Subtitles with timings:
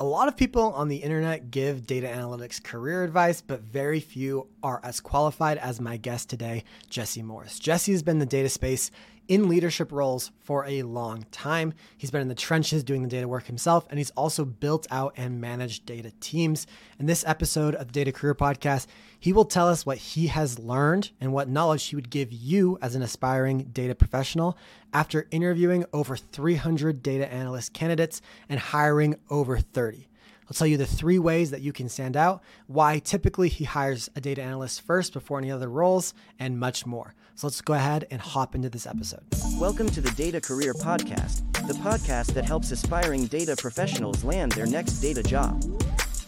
[0.00, 4.46] A lot of people on the internet give data analytics career advice, but very few
[4.62, 7.58] are as qualified as my guest today, Jesse Morris.
[7.58, 8.92] Jesse has been in the data space
[9.28, 11.74] in leadership roles for a long time.
[11.96, 15.12] He's been in the trenches doing the data work himself, and he's also built out
[15.16, 16.66] and managed data teams.
[16.98, 18.86] In this episode of the Data Career Podcast,
[19.20, 22.78] he will tell us what he has learned and what knowledge he would give you
[22.80, 24.56] as an aspiring data professional
[24.92, 30.08] after interviewing over 300 data analyst candidates and hiring over 30.
[30.48, 34.08] I'll tell you the three ways that you can stand out, why typically he hires
[34.16, 37.14] a data analyst first before any other roles, and much more.
[37.38, 39.22] So let's go ahead and hop into this episode.
[39.60, 44.66] Welcome to the Data Career Podcast, the podcast that helps aspiring data professionals land their
[44.66, 45.62] next data job.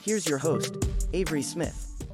[0.03, 0.77] Here's your host,
[1.13, 2.07] Avery Smith.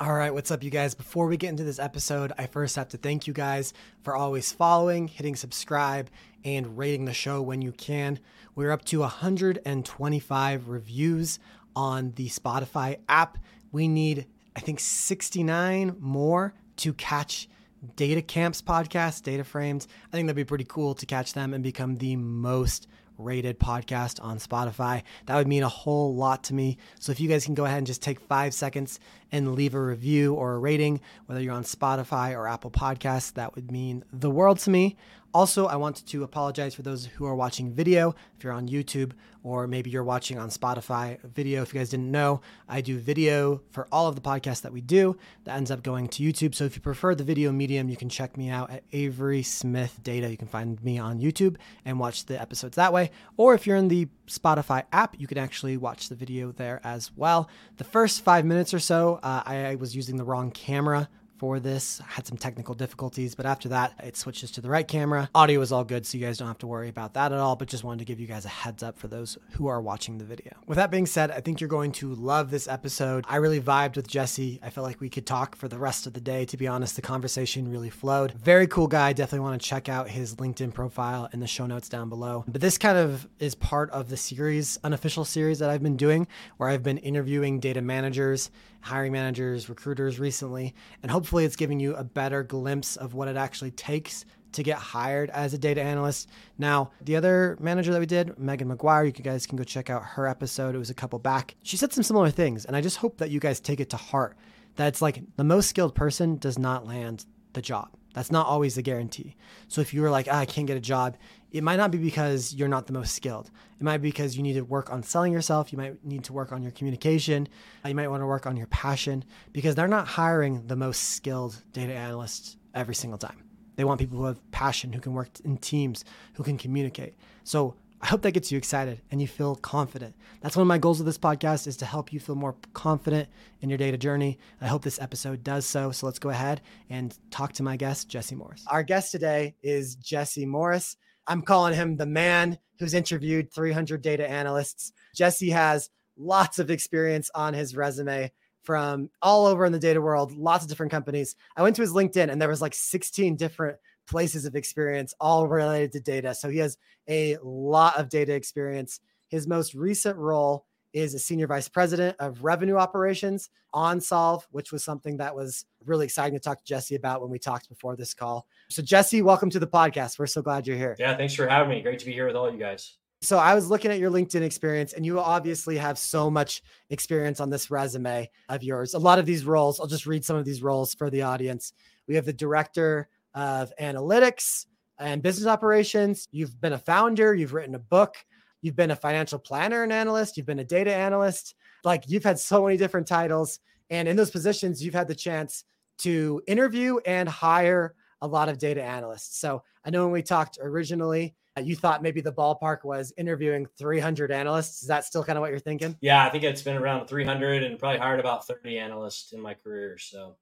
[0.00, 0.94] All right, what's up, you guys?
[0.94, 4.52] Before we get into this episode, I first have to thank you guys for always
[4.52, 6.08] following, hitting subscribe,
[6.46, 8.20] and rating the show when you can.
[8.54, 11.38] We're up to 125 reviews
[11.76, 13.36] on the Spotify app.
[13.70, 14.24] We need,
[14.56, 17.50] I think, 69 more to catch
[17.96, 19.86] DataCamp's podcast, DataFramed.
[20.08, 24.22] I think that'd be pretty cool to catch them and become the most rated podcast
[24.22, 25.02] on Spotify.
[25.26, 26.78] That would mean a whole lot to me.
[27.00, 29.00] So if you guys can go ahead and just take five seconds
[29.32, 33.54] and leave a review or a rating, whether you're on Spotify or Apple Podcasts, that
[33.54, 34.96] would mean the world to me.
[35.34, 38.14] Also, I want to apologize for those who are watching video.
[38.36, 39.12] If you're on YouTube
[39.42, 43.60] or maybe you're watching on Spotify video, if you guys didn't know, I do video
[43.70, 46.54] for all of the podcasts that we do that ends up going to YouTube.
[46.54, 50.00] So if you prefer the video medium, you can check me out at Avery Smith
[50.02, 50.30] Data.
[50.30, 53.10] You can find me on YouTube and watch the episodes that way.
[53.36, 57.10] Or if you're in the Spotify app, you can actually watch the video there as
[57.14, 57.50] well.
[57.76, 61.08] The first five minutes or so, uh, I was using the wrong camera
[61.38, 62.00] for this.
[62.00, 65.30] I had some technical difficulties, but after that, it switches to the right camera.
[65.34, 67.56] Audio is all good, so you guys don't have to worry about that at all,
[67.56, 70.18] but just wanted to give you guys a heads up for those who are watching
[70.18, 70.52] the video.
[70.66, 73.24] With that being said, I think you're going to love this episode.
[73.28, 74.58] I really vibed with Jesse.
[74.62, 76.44] I felt like we could talk for the rest of the day.
[76.46, 78.32] To be honest, the conversation really flowed.
[78.32, 79.12] Very cool guy.
[79.12, 82.44] Definitely want to check out his LinkedIn profile in the show notes down below.
[82.48, 86.26] But this kind of is part of the series, unofficial series that I've been doing,
[86.56, 91.94] where I've been interviewing data managers hiring managers, recruiters recently, and hopefully it's giving you
[91.94, 96.28] a better glimpse of what it actually takes to get hired as a data analyst.
[96.56, 100.02] Now, the other manager that we did, Megan McGuire, you guys can go check out
[100.02, 100.74] her episode.
[100.74, 101.54] It was a couple back.
[101.62, 103.96] She said some similar things, and I just hope that you guys take it to
[103.96, 104.36] heart
[104.76, 107.90] that it's like the most skilled person does not land the job.
[108.14, 109.36] That's not always a guarantee.
[109.68, 111.16] So if you were like, ah, I can't get a job,
[111.50, 113.50] it might not be because you're not the most skilled.
[113.78, 115.72] It might be because you need to work on selling yourself.
[115.72, 117.48] You might need to work on your communication.
[117.86, 121.62] You might want to work on your passion because they're not hiring the most skilled
[121.72, 123.44] data analysts every single time.
[123.76, 126.04] They want people who have passion, who can work in teams,
[126.34, 127.14] who can communicate.
[127.44, 130.14] So I hope that gets you excited and you feel confident.
[130.40, 133.28] That's one of my goals of this podcast is to help you feel more confident
[133.60, 134.38] in your data journey.
[134.60, 135.90] I hope this episode does so.
[135.90, 138.64] So let's go ahead and talk to my guest, Jesse Morris.
[138.68, 140.96] Our guest today is Jesse Morris.
[141.26, 144.92] I'm calling him the man who's interviewed 300 data analysts.
[145.14, 148.30] Jesse has lots of experience on his resume
[148.62, 151.34] from all over in the data world, lots of different companies.
[151.56, 155.46] I went to his LinkedIn and there was like 16 different places of experience, all
[155.46, 156.34] related to data.
[156.34, 159.00] So he has a lot of data experience.
[159.28, 164.82] His most recent role is a senior vice president of revenue operations OnSolve, which was
[164.82, 168.14] something that was really exciting to talk to Jesse about when we talked before this
[168.14, 168.46] call.
[168.70, 170.18] So, Jesse, welcome to the podcast.
[170.18, 170.96] We're so glad you're here.
[170.98, 171.82] Yeah, thanks for having me.
[171.82, 172.96] Great to be here with all you guys.
[173.20, 177.40] So, I was looking at your LinkedIn experience, and you obviously have so much experience
[177.40, 178.94] on this resume of yours.
[178.94, 181.72] A lot of these roles, I'll just read some of these roles for the audience.
[182.06, 184.66] We have the director of analytics
[184.98, 186.28] and business operations.
[186.30, 188.16] You've been a founder, you've written a book,
[188.62, 191.54] you've been a financial planner and analyst, you've been a data analyst.
[191.84, 193.60] Like you've had so many different titles.
[193.90, 195.64] And in those positions, you've had the chance
[195.98, 199.38] to interview and hire a lot of data analysts.
[199.38, 203.66] So I know when we talked originally, uh, you thought maybe the ballpark was interviewing
[203.78, 204.82] 300 analysts.
[204.82, 205.96] Is that still kind of what you're thinking?
[206.00, 209.54] Yeah, I think it's been around 300 and probably hired about 30 analysts in my
[209.54, 209.98] career.
[209.98, 210.36] So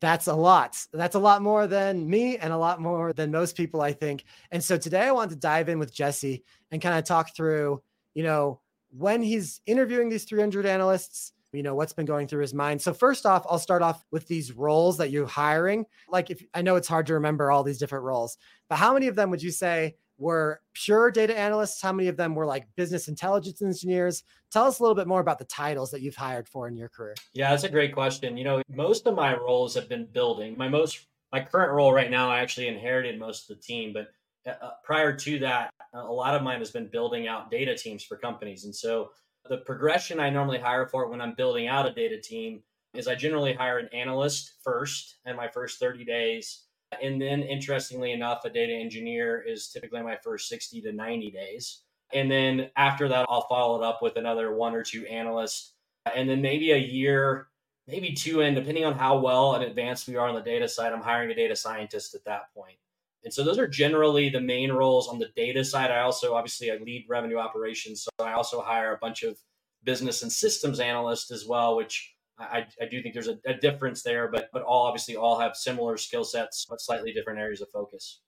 [0.00, 0.76] that's a lot.
[0.92, 4.24] That's a lot more than me and a lot more than most people, I think.
[4.50, 7.82] And so today I wanted to dive in with Jesse and kind of talk through,
[8.14, 8.60] you know,
[8.90, 12.80] when he's interviewing these 300 analysts, you know, what's been going through his mind.
[12.80, 15.84] So first off, I'll start off with these roles that you're hiring.
[16.08, 18.38] Like if I know it's hard to remember all these different roles,
[18.68, 21.80] but how many of them would you say were pure data analysts?
[21.80, 24.22] How many of them were like business intelligence engineers?
[24.52, 26.88] Tell us a little bit more about the titles that you've hired for in your
[26.88, 27.14] career.
[27.32, 28.36] Yeah, that's a great question.
[28.36, 30.56] You know, most of my roles have been building.
[30.56, 34.08] My most my current role right now, I actually inherited most of the team, but
[34.46, 38.04] uh, uh prior to that, a lot of mine has been building out data teams
[38.04, 38.64] for companies.
[38.64, 39.10] And so
[39.48, 42.62] the progression I normally hire for when I'm building out a data team
[42.94, 46.64] is I generally hire an analyst first in my first 30 days.
[47.02, 51.82] And then, interestingly enough, a data engineer is typically my first 60 to 90 days.
[52.12, 55.74] And then after that, I'll follow it up with another one or two analysts.
[56.14, 57.48] And then maybe a year,
[57.86, 60.92] maybe two in, depending on how well and advanced we are on the data side,
[60.92, 62.76] I'm hiring a data scientist at that point.
[63.22, 65.90] And so those are generally the main roles on the data side.
[65.90, 69.38] I also obviously I lead revenue operations, so I also hire a bunch of
[69.84, 74.02] business and systems analysts as well, which I, I do think there's a, a difference
[74.02, 77.68] there, but but all obviously all have similar skill sets, but slightly different areas of
[77.70, 78.20] focus.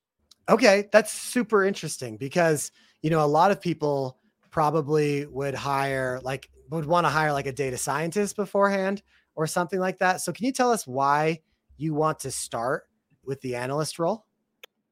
[0.49, 2.71] Okay, that's super interesting because
[3.03, 4.19] you know a lot of people
[4.51, 9.03] probably would hire like would want to hire like a data scientist beforehand
[9.35, 10.21] or something like that.
[10.21, 11.41] So can you tell us why
[11.77, 12.85] you want to start
[13.25, 14.27] with the analyst role?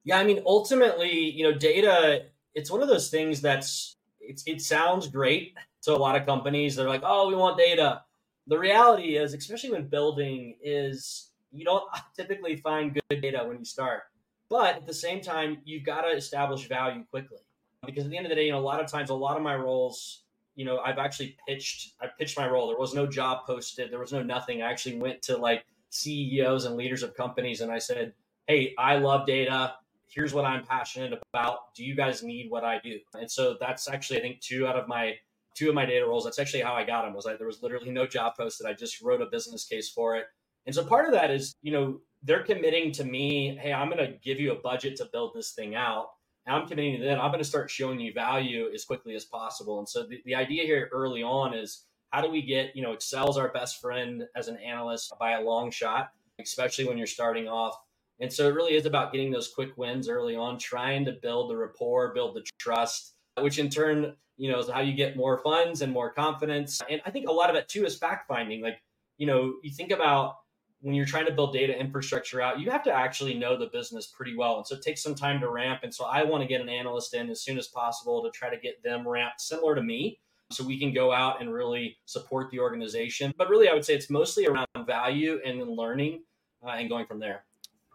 [0.05, 4.61] Yeah, I mean, ultimately, you know, data, it's one of those things that's, it's, it
[4.61, 6.77] sounds great to a lot of companies.
[6.77, 8.03] They're like, oh, we want data.
[8.51, 11.85] The reality is, especially when building, is you don't
[12.17, 14.03] typically find good data when you start.
[14.51, 17.39] But at the same time, you've got to establish value quickly.
[17.87, 19.37] Because at the end of the day, you know, a lot of times, a lot
[19.37, 20.25] of my roles,
[20.57, 22.67] you know, I've actually pitched, I pitched my role.
[22.67, 24.61] There was no job posted, there was no nothing.
[24.61, 28.13] I actually went to like CEOs and leaders of companies and I said,
[28.49, 29.75] hey, I love data
[30.11, 31.75] here's what I'm passionate about.
[31.75, 32.99] Do you guys need what I do?
[33.15, 35.15] And so that's actually, I think, two out of my
[35.61, 36.25] two of my data roles.
[36.25, 37.15] That's actually how I got them.
[37.15, 38.67] Was like there was literally no job posted.
[38.67, 40.25] I just wrote a business case for it.
[40.65, 44.05] And so part of that is, you know, they're committing to me, hey, I'm going
[44.05, 46.07] to give you a budget to build this thing out.
[46.47, 47.21] And I'm committing to them.
[47.21, 49.79] I'm going to start showing you value as quickly as possible.
[49.79, 52.93] And so the, the idea here early on is how do we get, you know,
[52.93, 56.11] Excel's our best friend as an analyst by a long shot,
[56.41, 57.77] especially when you're starting off
[58.21, 61.51] and so it really is about getting those quick wins early on, trying to build
[61.51, 65.39] the rapport, build the trust, which in turn, you know, is how you get more
[65.39, 66.81] funds and more confidence.
[66.89, 68.63] And I think a lot of it too is fact finding.
[68.63, 68.83] Like,
[69.19, 70.37] you know, you think about
[70.81, 74.07] when you're trying to build data infrastructure out, you have to actually know the business
[74.07, 74.57] pretty well.
[74.57, 75.81] And so it takes some time to ramp.
[75.83, 78.49] And so I want to get an analyst in as soon as possible to try
[78.49, 82.51] to get them ramped similar to me so we can go out and really support
[82.51, 83.33] the organization.
[83.37, 86.23] But really, I would say it's mostly around value and learning
[86.65, 87.45] uh, and going from there.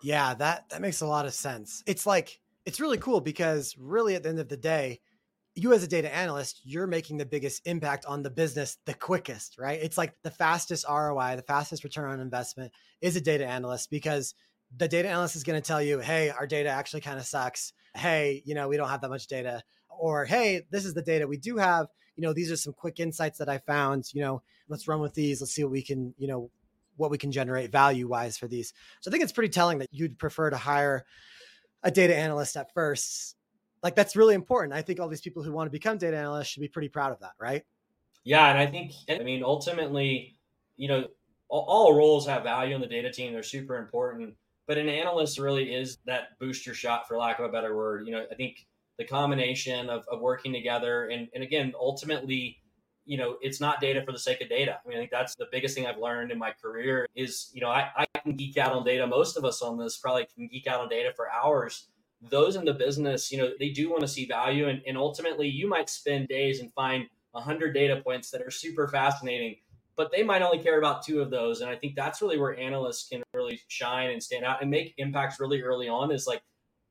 [0.04, 1.84] Yeah, that that makes a lot of sense.
[1.86, 5.00] It's like it's really cool because really at the end of the day,
[5.56, 9.58] you as a data analyst, you're making the biggest impact on the business the quickest,
[9.58, 9.80] right?
[9.82, 14.36] It's like the fastest ROI, the fastest return on investment is a data analyst because
[14.76, 17.72] the data analyst is going to tell you, "Hey, our data actually kind of sucks.
[17.96, 21.26] Hey, you know, we don't have that much data." Or, "Hey, this is the data
[21.26, 21.88] we do have.
[22.18, 25.14] You know, these are some quick insights that I found, you know, let's run with
[25.14, 25.42] these.
[25.42, 26.50] Let's see what we can, you know,
[26.98, 28.74] what we can generate value wise for these.
[29.02, 31.06] So I think it's pretty telling that you'd prefer to hire
[31.84, 33.36] a data analyst at first.
[33.86, 34.74] Like that's really important.
[34.74, 37.12] I think all these people who want to become data analysts should be pretty proud
[37.12, 37.62] of that, right?
[38.24, 40.40] Yeah, and I think I mean ultimately,
[40.76, 41.06] you know,
[41.50, 43.32] all, all roles have value in the data team.
[43.32, 44.34] They're super important,
[44.66, 48.08] but an analyst really is that booster shot, for lack of a better word.
[48.08, 48.66] You know, I think
[48.98, 52.58] the combination of, of working together and, and again, ultimately
[53.08, 54.80] you know, it's not data for the sake of data.
[54.84, 57.62] I mean, I think that's the biggest thing I've learned in my career is, you
[57.62, 59.06] know, I, I can geek out on data.
[59.06, 61.90] Most of us on this probably can geek out on data for hours.
[62.30, 64.68] Those in the business, you know, they do want to see value.
[64.68, 68.88] And, and ultimately, you might spend days and find 100 data points that are super
[68.88, 69.58] fascinating,
[69.96, 71.62] but they might only care about two of those.
[71.62, 74.94] And I think that's really where analysts can really shine and stand out and make
[74.98, 76.42] impacts really early on is like,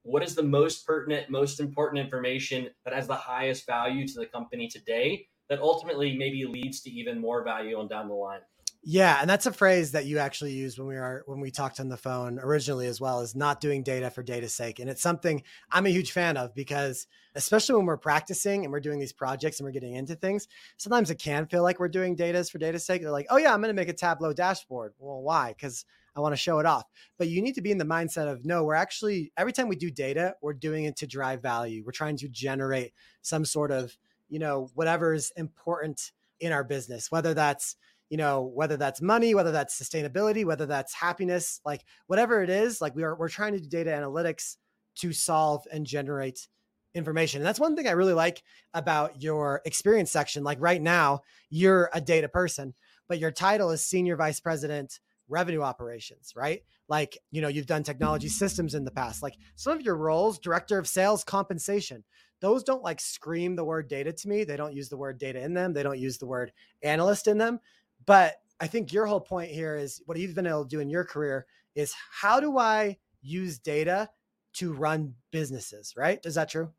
[0.03, 4.27] what is the most pertinent, most important information that has the highest value to the
[4.27, 5.29] company today?
[5.49, 8.41] that ultimately maybe leads to even more value on down the line.
[8.87, 11.81] Yeah, and that's a phrase that you actually used when we are when we talked
[11.81, 14.79] on the phone originally as well is not doing data for data's sake.
[14.79, 18.81] And it's something I'm a huge fan of because especially when we're practicing and we're
[18.81, 22.15] doing these projects and we're getting into things, sometimes it can feel like we're doing
[22.15, 23.01] data's for data's sake.
[23.01, 25.55] They're like, "Oh yeah, I'm going to make a Tableau dashboard." Well, why?
[25.59, 26.85] Cuz I want to show it off.
[27.17, 29.77] But you need to be in the mindset of no, we're actually every time we
[29.77, 31.83] do data, we're doing it to drive value.
[31.87, 33.97] We're trying to generate some sort of
[34.29, 37.77] you know whatever is important in our business whether that's
[38.15, 42.81] you know whether that's money whether that's sustainability whether that's happiness like whatever it is
[42.81, 44.55] like we are we're trying to do data analytics
[44.95, 46.47] to solve and generate
[46.95, 51.23] information and that's one thing i really like about your experience section like right now
[51.51, 52.73] you're a data person
[53.09, 57.83] but your title is senior vice president revenue operations right like you know you've done
[57.83, 62.05] technology systems in the past like some of your roles director of sales compensation
[62.45, 64.45] those don't like scream the word data to me.
[64.45, 65.73] They don't use the word data in them.
[65.73, 66.53] They don't use the word
[66.83, 67.59] analyst in them.
[68.07, 70.89] But I think your whole point here is what you've been able to do in
[70.89, 74.09] your career is how do I use data
[74.55, 76.21] to run businesses, right?
[76.25, 76.71] Is that true?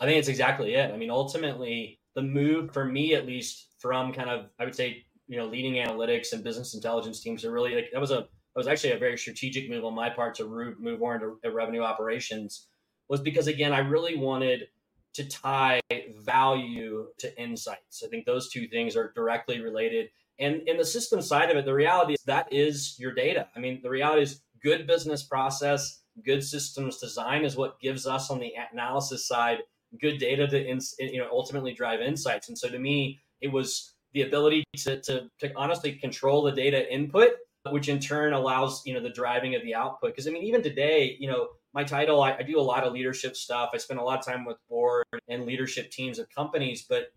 [0.00, 0.92] I think it's exactly it.
[0.92, 5.04] I mean, ultimately, the move for me, at least from kind of I would say
[5.28, 8.56] you know leading analytics and business intelligence teams are really like that was a that
[8.56, 11.82] was actually a very strategic move on my part to move more into uh, revenue
[11.82, 12.68] operations
[13.08, 14.68] was because again I really wanted
[15.14, 15.80] to tie
[16.20, 18.02] value to insights.
[18.04, 20.10] I think those two things are directly related.
[20.40, 23.48] And in the system side of it, the reality is that is your data.
[23.56, 28.30] I mean, the reality is good business process, good systems design is what gives us
[28.30, 29.58] on the analysis side
[30.00, 32.48] good data to you know ultimately drive insights.
[32.48, 36.92] And so to me, it was the ability to, to, to honestly control the data
[36.92, 37.30] input,
[37.70, 40.12] which in turn allows you know the driving of the output.
[40.12, 42.92] Because I mean, even today, you know, my title, I, I, do a lot of
[42.92, 43.70] leadership stuff.
[43.74, 47.12] I spend a lot of time with board and leadership teams of companies, but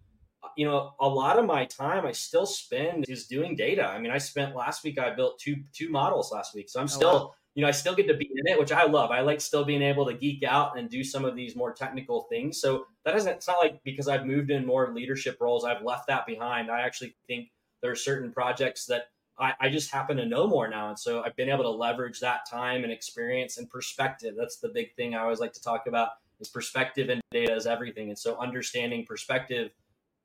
[0.58, 3.86] you know, a lot of my time I still spend is doing data.
[3.86, 5.00] I mean, I spent last week.
[5.00, 7.14] I built two two models last week, so I'm oh, still.
[7.14, 7.34] wow.
[7.54, 9.12] You know, I still get to be in it, which I love.
[9.12, 12.22] I like still being able to geek out and do some of these more technical
[12.30, 12.62] things.
[12.62, 16.08] So that isn't, it's not like because I've moved in more leadership roles, I've left
[16.08, 16.72] that behind.
[16.72, 17.50] I actually think
[17.82, 20.90] there are certain projects that I, I, just happen to know more now.
[20.90, 24.36] And so I've been able to leverage that time and experience and perspective.
[24.38, 27.66] That's the big thing I always like to talk about is perspective and data is
[27.66, 28.10] everything.
[28.10, 29.72] And so understanding perspective,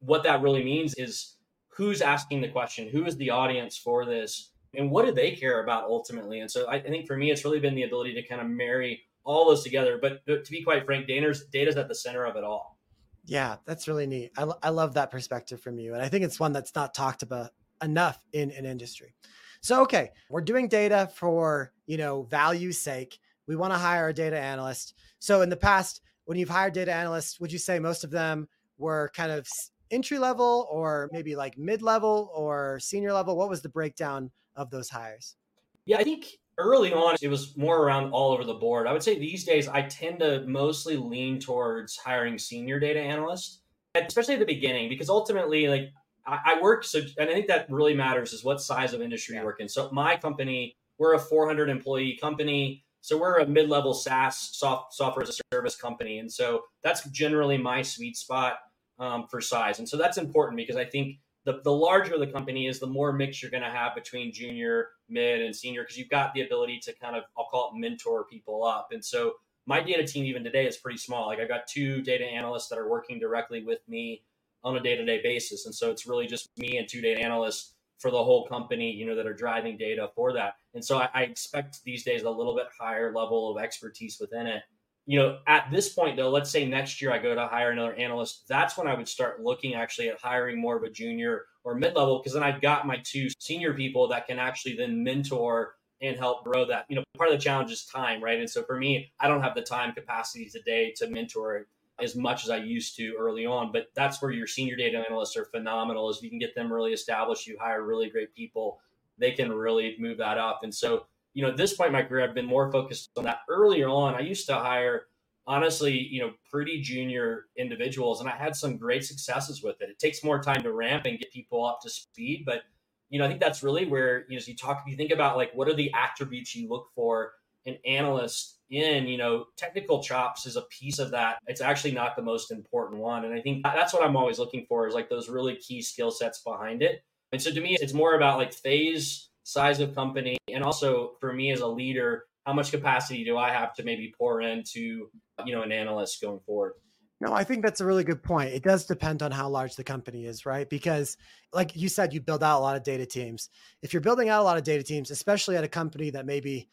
[0.07, 1.37] what that really means is
[1.69, 5.63] who's asking the question, who is the audience for this, and what do they care
[5.63, 6.41] about ultimately?
[6.41, 8.49] And so I, I think for me, it's really been the ability to kind of
[8.49, 9.99] marry all those together.
[10.01, 12.79] But, but to be quite frank, data's, data's at the center of it all.
[13.25, 14.31] Yeah, that's really neat.
[14.39, 15.95] I, I love that perspective from you.
[15.95, 17.51] And I think it's one that's not talked about
[17.83, 19.15] enough in an industry.
[19.61, 23.19] So, okay, we're doing data for, you know, value's sake.
[23.49, 24.95] We want to hire a data analyst.
[25.19, 28.49] So in the past, when you've hired data analysts, would you say most of them
[28.79, 29.49] were kind of
[29.91, 33.37] entry level or maybe like mid level or senior level?
[33.37, 35.37] What was the breakdown of those hires?
[35.85, 36.27] Yeah, I think
[36.59, 38.87] early on it was more around all over the board.
[38.87, 43.61] I would say these days I tend to mostly lean towards hiring senior data analysts,
[43.95, 45.93] especially at the beginning, because ultimately, like
[46.27, 49.43] I, work so, and I think that really matters is what size of industry yeah.
[49.43, 49.69] you work in.
[49.69, 52.83] So my company, we're a 400 employee company.
[53.01, 57.57] So we're a mid-level SaaS soft, software as a service company, and so that's generally
[57.57, 58.59] my sweet spot
[58.99, 59.79] um, for size.
[59.79, 63.13] And so that's important because I think the, the larger the company is, the more
[63.13, 66.81] mix you're going to have between junior, mid, and senior because you've got the ability
[66.85, 68.89] to kind of I'll call it mentor people up.
[68.91, 69.35] And so
[69.67, 71.27] my data team even today is pretty small.
[71.27, 74.23] Like I've got two data analysts that are working directly with me
[74.67, 78.11] on a day-to-day basis and so it's really just me and two data analysts for
[78.11, 81.23] the whole company you know that are driving data for that and so I, I,
[81.23, 84.63] expect these days a little bit higher level of expertise within it
[85.07, 87.95] you know at this point though let's say next year i go to hire another
[87.95, 91.75] analyst that's when i would start looking actually at hiring more of a junior or
[91.75, 96.17] mid-level because then i've got my two senior people that can actually then mentor and
[96.17, 98.77] help grow that you know part of the challenge is time right and so for
[98.77, 101.67] me i don't have the time capacity today to mentor
[101.99, 103.73] as much as I used to early on.
[103.73, 106.11] But that's where your senior data analysts are phenomenal.
[106.11, 108.81] Is you can get them really established, you hire really great people,
[109.19, 110.61] they can really move that up.
[110.63, 113.25] And so, you know, at this point in my career, I've been more focused on
[113.25, 113.41] that.
[113.47, 115.03] Earlier on, I used to hire
[115.47, 119.91] honestly, you know, pretty junior individuals, and I had some great successes with it.
[119.91, 122.63] It takes more time to ramp and get people up to speed, but
[123.11, 125.53] you know, I think that's really where you know, you talk, you think about like
[125.53, 127.33] what are the attributes you look for
[127.67, 131.37] an analyst in, you know, technical chops is a piece of that.
[131.47, 133.27] It's actually not the most important one.
[133.27, 136.11] And I think that's what I'm always looking for is like those really key skill
[136.11, 137.05] sets behind it.
[137.31, 141.33] And so to me, it's more about like phase, size of company, and also for
[141.33, 145.09] me as a leader, how much capacity do I have to maybe pour into,
[145.45, 146.73] you know, an analyst going forward?
[147.21, 148.53] No, I think that's a really good point.
[148.53, 150.69] It does depend on how large the company is, right?
[150.69, 151.17] Because,
[151.53, 153.49] like you said, you build out a lot of data teams.
[153.83, 156.69] If you're building out a lot of data teams, especially at a company that maybe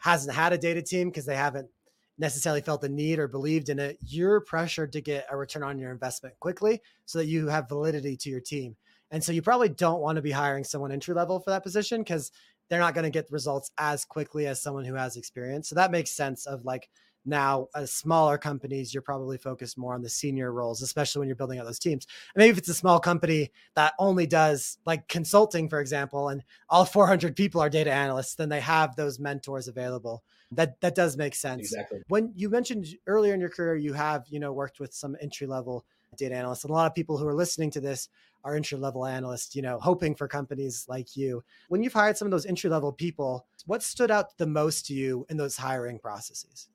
[0.00, 1.70] hasn't had a data team because they haven't
[2.18, 5.78] necessarily felt the need or believed in it, you're pressured to get a return on
[5.78, 8.76] your investment quickly so that you have validity to your team.
[9.10, 12.02] And so you probably don't want to be hiring someone entry level for that position
[12.02, 12.30] because
[12.68, 15.68] they're not going to get results as quickly as someone who has experience.
[15.68, 16.88] So that makes sense of like
[17.24, 21.36] now, as smaller companies, you're probably focused more on the senior roles, especially when you're
[21.36, 22.06] building out those teams.
[22.34, 26.42] And maybe if it's a small company that only does like consulting, for example, and
[26.68, 30.22] all 400 people are data analysts, then they have those mentors available.
[30.52, 31.72] That that does make sense.
[31.72, 32.00] Exactly.
[32.08, 35.46] When you mentioned earlier in your career, you have you know worked with some entry
[35.46, 35.84] level
[36.16, 38.08] data analysts, and a lot of people who are listening to this
[38.44, 41.42] are entry level analyst, You know, hoping for companies like you.
[41.68, 44.94] When you've hired some of those entry level people, what stood out the most to
[44.94, 46.68] you in those hiring processes?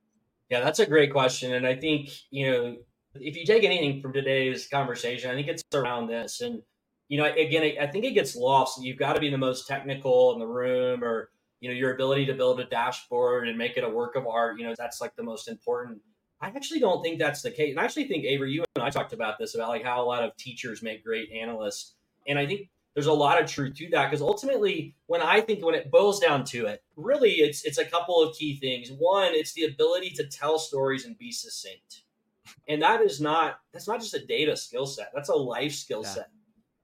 [0.50, 1.54] Yeah, that's a great question.
[1.54, 2.76] And I think, you know,
[3.16, 6.42] if you take anything from today's conversation, I think it's around this.
[6.42, 6.62] And,
[7.08, 8.84] you know, again, I think it gets lost.
[8.84, 11.30] You've got to be the most technical in the room or,
[11.62, 14.60] you know, your ability to build a dashboard and make it a work of art,
[14.60, 16.00] you know, that's like the most important.
[16.42, 17.72] I actually don't think that's the case.
[17.72, 20.06] And I actually think, Avery, you and I talked about this about like how a
[20.06, 21.94] lot of teachers make great analysts.
[22.28, 25.64] And I think there's a lot of truth to that because ultimately when i think
[25.64, 29.32] when it boils down to it really it's it's a couple of key things one
[29.34, 32.04] it's the ability to tell stories and be succinct
[32.68, 36.02] and that is not that's not just a data skill set that's a life skill
[36.04, 36.10] yeah.
[36.10, 36.30] set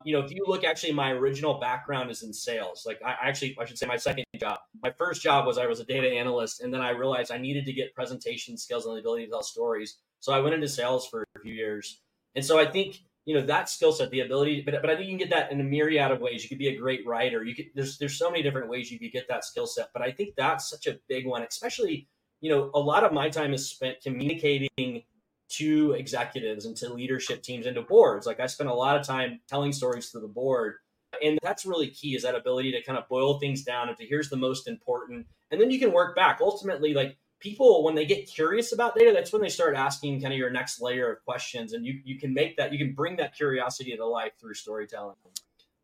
[0.03, 3.55] you know if you look actually my original background is in sales like i actually
[3.60, 6.62] i should say my second job my first job was i was a data analyst
[6.62, 9.43] and then i realized i needed to get presentation skills and the ability to tell
[9.43, 12.01] stories so i went into sales for a few years
[12.36, 14.62] and so i think you know that skill set, the ability.
[14.65, 16.43] But but I think you can get that in a myriad of ways.
[16.43, 17.43] You could be a great writer.
[17.43, 19.89] You could there's there's so many different ways you could get that skill set.
[19.93, 22.08] But I think that's such a big one, especially
[22.39, 25.03] you know a lot of my time is spent communicating
[25.51, 28.25] to executives and to leadership teams and to boards.
[28.25, 30.75] Like I spend a lot of time telling stories to the board.
[31.24, 34.29] And that's really key is that ability to kind of boil things down into here's
[34.29, 35.27] the most important.
[35.51, 36.39] And then you can work back.
[36.41, 40.31] Ultimately, like people when they get curious about data that's when they start asking kind
[40.31, 43.17] of your next layer of questions and you you can make that you can bring
[43.17, 45.15] that curiosity to life through storytelling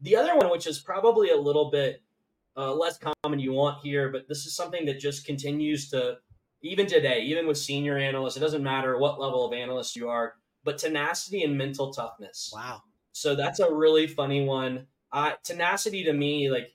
[0.02, 2.04] the other one which is probably a little bit
[2.56, 6.18] uh, less common you want here but this is something that just continues to
[6.62, 10.34] even today even with senior analysts it doesn't matter what level of analyst you are
[10.64, 16.14] but tenacity and mental toughness wow so that's a really funny one uh, tenacity to
[16.14, 16.74] me like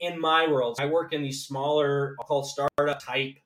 [0.00, 3.36] in my world i work in these smaller i'll call startup type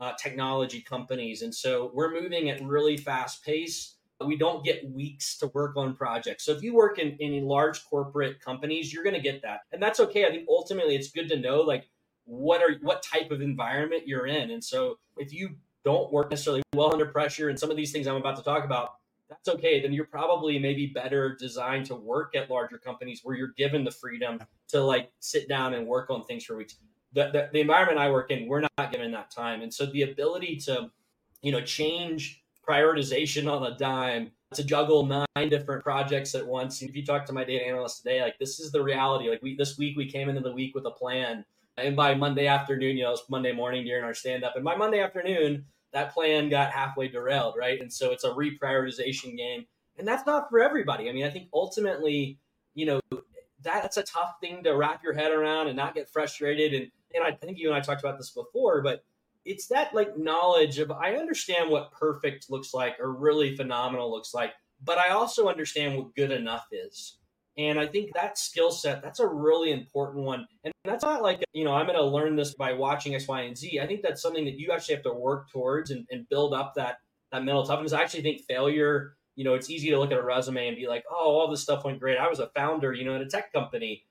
[0.00, 1.42] uh, technology companies.
[1.42, 3.94] And so we're moving at really fast pace.
[4.24, 6.44] We don't get weeks to work on projects.
[6.44, 9.60] So if you work in, in large corporate companies, you're going to get that.
[9.72, 10.24] And that's okay.
[10.24, 11.88] I think ultimately it's good to know like
[12.26, 14.50] what are what type of environment you're in.
[14.50, 18.06] And so if you don't work necessarily well under pressure and some of these things
[18.06, 18.96] I'm about to talk about,
[19.28, 19.80] that's okay.
[19.80, 23.90] Then you're probably maybe better designed to work at larger companies where you're given the
[23.90, 26.76] freedom to like sit down and work on things for weeks
[27.16, 29.62] the, the, the environment I work in, we're not given that time.
[29.62, 30.90] And so the ability to,
[31.42, 36.82] you know, change prioritization on a dime to juggle nine different projects at once.
[36.82, 39.30] If you talk to my data analyst today, like this is the reality.
[39.30, 41.44] Like we this week we came into the week with a plan.
[41.76, 44.56] And by Monday afternoon, you know, it's Monday morning during our stand up.
[44.56, 47.80] And by Monday afternoon, that plan got halfway derailed, right?
[47.80, 49.66] And so it's a reprioritization game.
[49.98, 51.08] And that's not for everybody.
[51.08, 52.38] I mean, I think ultimately,
[52.74, 53.00] you know,
[53.62, 56.74] that's a tough thing to wrap your head around and not get frustrated.
[56.74, 59.04] And and I think you and I talked about this before, but
[59.44, 64.34] it's that like knowledge of I understand what perfect looks like or really phenomenal looks
[64.34, 64.52] like,
[64.84, 67.18] but I also understand what good enough is.
[67.58, 70.46] And I think that skill set, that's a really important one.
[70.64, 73.42] And that's not like, you know, I'm going to learn this by watching X, Y,
[73.42, 73.80] and Z.
[73.80, 76.74] I think that's something that you actually have to work towards and, and build up
[76.76, 76.98] that,
[77.32, 77.92] that mental toughness.
[77.92, 80.86] I actually think failure, you know, it's easy to look at a resume and be
[80.86, 82.18] like, oh, all this stuff went great.
[82.18, 84.04] I was a founder, you know, in a tech company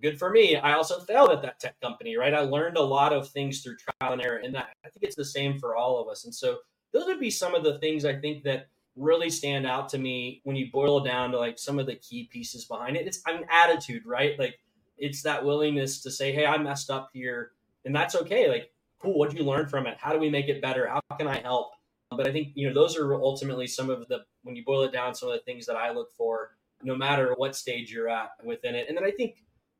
[0.00, 0.56] good for me.
[0.56, 2.34] I also failed at that tech company, right?
[2.34, 5.16] I learned a lot of things through trial and error, and that I think it's
[5.16, 6.24] the same for all of us.
[6.24, 6.58] And so
[6.92, 10.40] those would be some of the things I think that really stand out to me
[10.44, 13.06] when you boil down to like some of the key pieces behind it.
[13.06, 14.38] It's an attitude, right?
[14.38, 14.58] Like
[14.98, 17.52] it's that willingness to say, "Hey, I messed up here,"
[17.84, 18.48] and that's okay.
[18.48, 19.18] Like, cool.
[19.18, 19.96] What did you learn from it?
[20.00, 20.88] How do we make it better?
[20.88, 21.72] How can I help?
[22.10, 24.92] But I think you know those are ultimately some of the when you boil it
[24.92, 28.30] down, some of the things that I look for, no matter what stage you're at
[28.44, 28.86] within it.
[28.88, 29.36] And then I think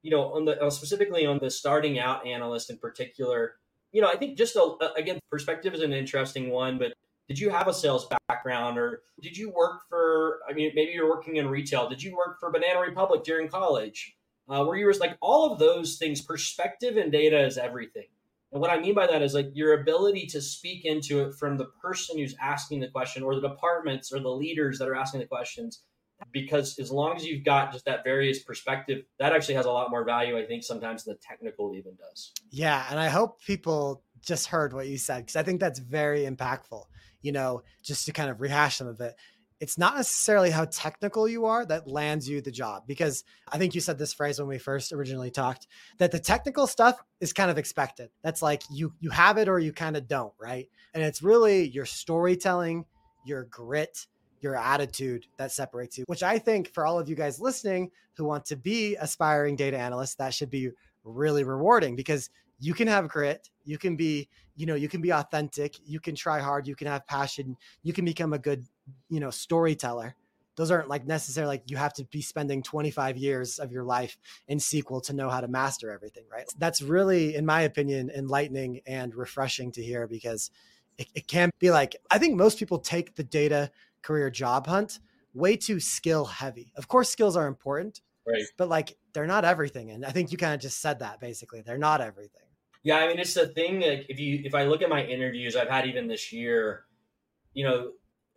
[0.07, 3.57] you know, on the uh, specifically on the starting out analyst in particular,
[3.91, 6.93] you know, I think just a, again, perspective is an interesting one, but
[7.29, 11.09] did you have a sales background or did you work for, I mean, maybe you're
[11.09, 11.89] working in retail.
[11.89, 14.17] Did you work for Banana Republic during college?
[14.49, 18.07] Uh, where you were like all of those things, perspective and data is everything.
[18.53, 21.57] And what I mean by that is like your ability to speak into it from
[21.57, 25.21] the person who's asking the question or the departments or the leaders that are asking
[25.21, 25.83] the questions
[26.33, 29.91] because as long as you've got just that various perspective, that actually has a lot
[29.91, 32.33] more value, I think, sometimes the technical even does.
[32.51, 32.87] Yeah.
[32.91, 36.85] And I hope people just heard what you said because I think that's very impactful.
[37.23, 39.15] You know, just to kind of rehash some of it,
[39.61, 43.75] it's not necessarily how technical you are that lands you the job because I think
[43.75, 45.67] you said this phrase when we first originally talked
[45.99, 48.11] that the technical stuff is kind of expected.
[48.23, 50.69] That's like you you have it or you kind of don't, right?
[50.95, 52.85] And it's really your storytelling,
[53.25, 54.07] your grit,
[54.41, 58.25] your attitude that separates you, which I think for all of you guys listening who
[58.25, 60.71] want to be aspiring data analysts, that should be
[61.05, 65.13] really rewarding because you can have grit, you can be, you know, you can be
[65.13, 68.65] authentic, you can try hard, you can have passion, you can become a good,
[69.09, 70.15] you know, storyteller.
[70.57, 74.17] Those aren't like necessarily like you have to be spending 25 years of your life
[74.49, 76.47] in SQL to know how to master everything, right?
[76.59, 80.51] That's really, in my opinion, enlightening and refreshing to hear because
[80.97, 85.01] it, it can be like, I think most people take the data career job hunt
[85.35, 86.73] way too skill heavy.
[86.77, 88.43] Of course, skills are important, right?
[88.57, 89.91] But like they're not everything.
[89.91, 91.61] And I think you kind of just said that basically.
[91.61, 92.46] They're not everything.
[92.87, 93.81] Yeah, I mean it's the thing.
[93.81, 96.85] Like if you if I look at my interviews I've had even this year,
[97.53, 97.91] you know,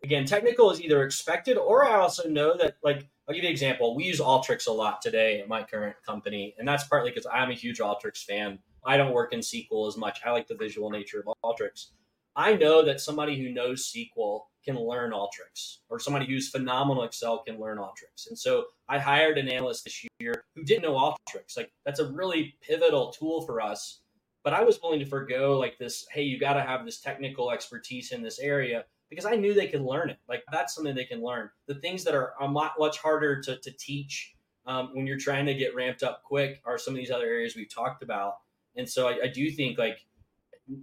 [0.03, 3.53] again, technical is either expected or I also know that like I'll give you an
[3.53, 3.95] example.
[3.95, 7.51] We use Alteryx a lot today at my current company, and that's partly because I'm
[7.51, 8.57] a huge Alteryx fan.
[8.83, 10.21] I don't work in SQL as much.
[10.25, 11.91] I like the visual nature of Alteryx.
[12.35, 17.43] I know that somebody who knows SQL can learn Alteryx, or somebody who's phenomenal Excel
[17.43, 18.29] can learn Alteryx.
[18.29, 21.55] And so I hired an analyst this year who didn't know Alteryx.
[21.55, 24.01] Like that's a really pivotal tool for us.
[24.43, 26.07] But I was willing to forego like this.
[26.11, 29.67] Hey, you got to have this technical expertise in this area because I knew they
[29.67, 30.19] could learn it.
[30.27, 31.49] Like that's something they can learn.
[31.67, 35.45] The things that are a lot much harder to, to teach um, when you're trying
[35.47, 38.35] to get ramped up quick are some of these other areas we've talked about.
[38.75, 40.05] And so I, I do think like,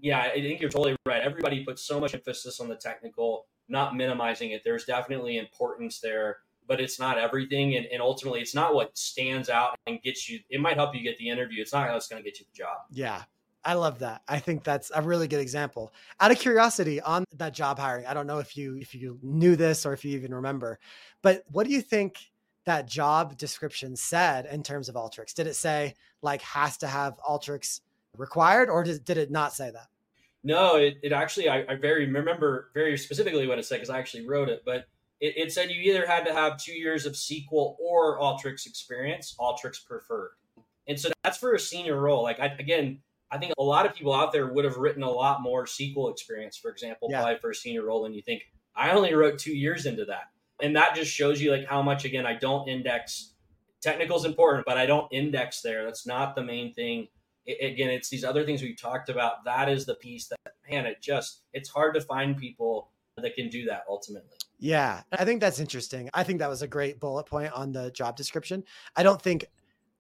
[0.01, 1.23] yeah, I think you're totally right.
[1.23, 4.63] Everybody puts so much emphasis on the technical, not minimizing it.
[4.65, 7.77] There's definitely importance there, but it's not everything.
[7.77, 10.41] And, and ultimately, it's not what stands out and gets you.
[10.51, 11.63] It might help you get the interview.
[11.63, 12.79] It's not what's going to get you the job.
[12.91, 13.23] Yeah,
[13.67, 14.23] I love that.
[14.29, 15.93] I think that's a really good example.
[16.21, 19.57] Out of curiosity on that job hiring, I don't know if you if you knew
[19.57, 20.79] this or if you even remember,
[21.21, 22.31] but what do you think
[22.65, 25.35] that job description said in terms of Alteryx?
[25.35, 27.81] Did it say like has to have Alteryx
[28.17, 29.89] required, or did, did it not say that?
[30.45, 33.99] No, it, it actually I, I very remember very specifically what it said because I
[33.99, 34.87] actually wrote it, but
[35.21, 39.35] it, it said you either had to have two years of SQL or Alteryx experience,
[39.41, 40.35] Alteryx preferred.
[40.87, 42.23] And so that's for a senior role.
[42.23, 43.01] Like I, again,
[43.31, 46.11] I think a lot of people out there would have written a lot more SQL
[46.11, 47.21] experience, for example, yeah.
[47.21, 48.43] probably for a senior role than you think.
[48.75, 50.25] I only wrote two years into that.
[50.63, 53.33] And that just shows you like how much again I don't index
[53.83, 55.85] technical is important, but I don't index there.
[55.85, 57.09] That's not the main thing.
[57.45, 59.45] It, again, it's these other things we've talked about.
[59.45, 63.49] That is the piece that man, it just it's hard to find people that can
[63.49, 64.37] do that ultimately.
[64.59, 66.09] Yeah, I think that's interesting.
[66.15, 68.65] I think that was a great bullet point on the job description.
[68.95, 69.45] I don't think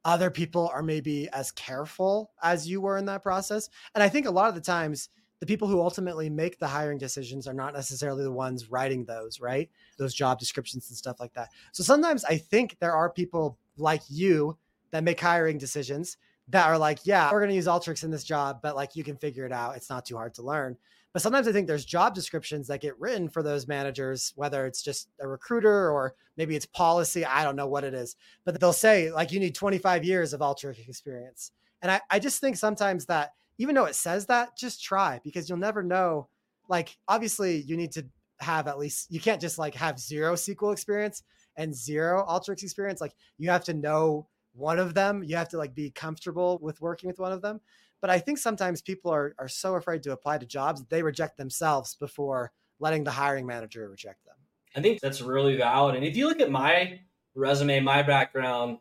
[0.06, 3.68] other people are maybe as careful as you were in that process.
[3.94, 5.08] And I think a lot of the times,
[5.40, 9.40] the people who ultimately make the hiring decisions are not necessarily the ones writing those,
[9.40, 9.68] right?
[9.98, 11.48] Those job descriptions and stuff like that.
[11.72, 14.56] So sometimes I think there are people like you
[14.92, 16.16] that make hiring decisions
[16.48, 19.02] that are like, yeah, we're going to use Alteryx in this job, but like you
[19.04, 19.76] can figure it out.
[19.76, 20.76] It's not too hard to learn.
[21.12, 24.82] But sometimes I think there's job descriptions that get written for those managers, whether it's
[24.82, 27.24] just a recruiter or maybe it's policy.
[27.24, 30.40] I don't know what it is, but they'll say like you need 25 years of
[30.40, 31.52] Alteryx experience.
[31.82, 35.48] And I, I just think sometimes that even though it says that, just try because
[35.48, 36.28] you'll never know.
[36.68, 38.06] Like, obviously, you need to
[38.40, 41.22] have at least, you can't just like have zero SQL experience
[41.56, 43.00] and zero Alteryx experience.
[43.00, 45.22] Like, you have to know one of them.
[45.22, 47.60] You have to like be comfortable with working with one of them.
[48.00, 51.36] But I think sometimes people are are so afraid to apply to jobs they reject
[51.36, 54.34] themselves before letting the hiring manager reject them.
[54.74, 55.96] I think that's really valid.
[55.96, 57.00] And if you look at my
[57.34, 58.78] resume, my background,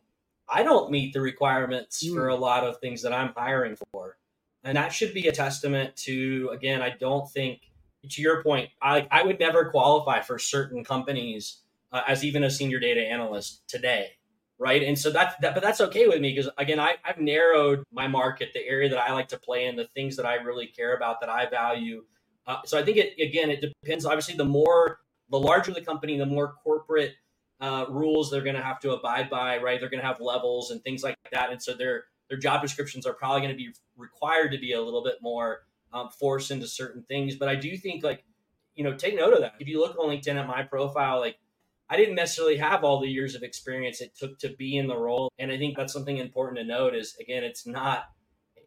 [0.50, 2.14] I don't meet the requirements mm.
[2.14, 4.18] for a lot of things that I'm hiring for.
[4.64, 7.62] And that should be a testament to again, I don't think
[8.10, 11.62] to your point, I I would never qualify for certain companies
[11.92, 14.12] uh, as even a senior data analyst today
[14.58, 14.84] right?
[14.84, 18.08] And so that's that, but that's okay with me because again, I, I've narrowed my
[18.08, 20.96] market, the area that I like to play in, the things that I really care
[20.96, 22.04] about, that I value.
[22.48, 24.06] Uh, so I think it again, it depends.
[24.06, 27.15] Obviously, the more, the larger the company, the more corporate
[27.60, 29.80] uh, rules they're going to have to abide by, right?
[29.80, 33.06] They're going to have levels and things like that, and so their their job descriptions
[33.06, 35.62] are probably going to be required to be a little bit more
[35.94, 37.36] um, forced into certain things.
[37.36, 38.24] But I do think like
[38.76, 39.54] you know, take note of that.
[39.60, 41.38] If you look on LinkedIn at my profile, like
[41.89, 44.98] I didn't necessarily have all the years of experience it took to be in the
[44.98, 45.32] role.
[45.38, 48.06] And I think that's something important to note is again, it's not,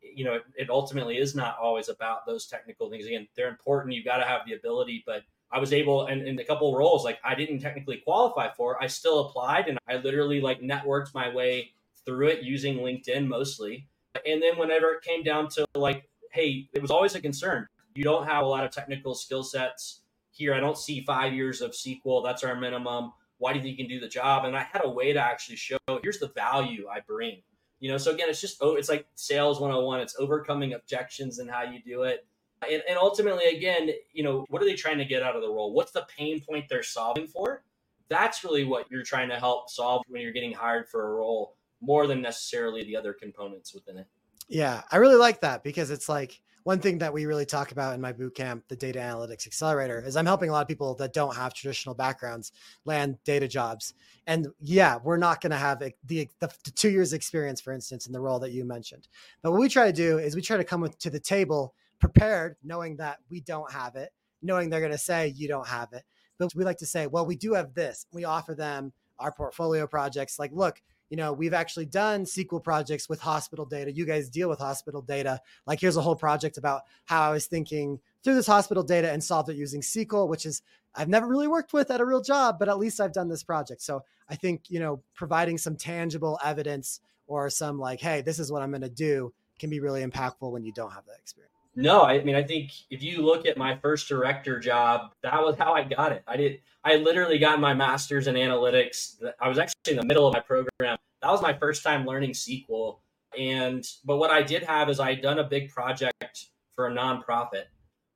[0.02, 3.06] you know, it, it ultimately is not always about those technical things.
[3.06, 3.94] Again, they're important.
[3.94, 7.04] You've got to have the ability, but I was able, and in a couple roles,
[7.04, 11.34] like I didn't technically qualify for, I still applied and I literally like networked my
[11.34, 11.72] way
[12.04, 13.88] through it using LinkedIn mostly.
[14.26, 17.66] And then whenever it came down to like, hey, it was always a concern.
[17.94, 20.02] You don't have a lot of technical skill sets
[20.38, 20.54] here.
[20.54, 22.24] I don't see five years of SQL.
[22.24, 23.12] That's our minimum.
[23.38, 24.44] Why do you think you can do the job?
[24.44, 27.42] And I had a way to actually show here's the value I bring.
[27.80, 30.00] You know, so again, it's just oh, it's like sales 101.
[30.00, 32.26] It's overcoming objections and how you do it.
[32.68, 35.48] And, and ultimately, again, you know, what are they trying to get out of the
[35.48, 35.72] role?
[35.72, 37.62] What's the pain point they're solving for?
[38.08, 41.54] That's really what you're trying to help solve when you're getting hired for a role,
[41.80, 44.06] more than necessarily the other components within it.
[44.48, 47.94] Yeah, I really like that because it's like one thing that we really talk about
[47.94, 50.94] in my boot camp, the data analytics accelerator, is I'm helping a lot of people
[50.96, 52.52] that don't have traditional backgrounds
[52.84, 53.94] land data jobs.
[54.26, 58.06] And yeah, we're not going to have the, the, the, two years experience, for instance,
[58.06, 59.08] in the role that you mentioned.
[59.40, 61.72] But what we try to do is we try to come with, to the table
[62.00, 64.10] prepared, knowing that we don't have it,
[64.42, 66.02] knowing they're going to say you don't have it.
[66.38, 68.04] But we like to say, well, we do have this.
[68.12, 70.38] We offer them our portfolio projects.
[70.38, 73.92] Like, look, you know, we've actually done SQL projects with hospital data.
[73.92, 75.40] You guys deal with hospital data.
[75.66, 79.22] Like here's a whole project about how I was thinking through this hospital data and
[79.22, 80.62] solved it using SQL, which is
[80.94, 83.42] I've never really worked with at a real job, but at least I've done this
[83.42, 83.82] project.
[83.82, 88.50] So I think, you know, providing some tangible evidence or some like, hey, this is
[88.50, 91.52] what I'm going to do can be really impactful when you don't have that experience.
[91.76, 95.56] No, I mean, I think if you look at my first director job, that was
[95.56, 96.24] how I got it.
[96.26, 99.22] I did, I literally got my master's in analytics.
[99.40, 100.68] I was actually in the middle of my program.
[100.80, 103.00] That was my first time learning SQL.
[103.38, 106.90] And, but what I did have is I had done a big project for a
[106.90, 107.64] nonprofit.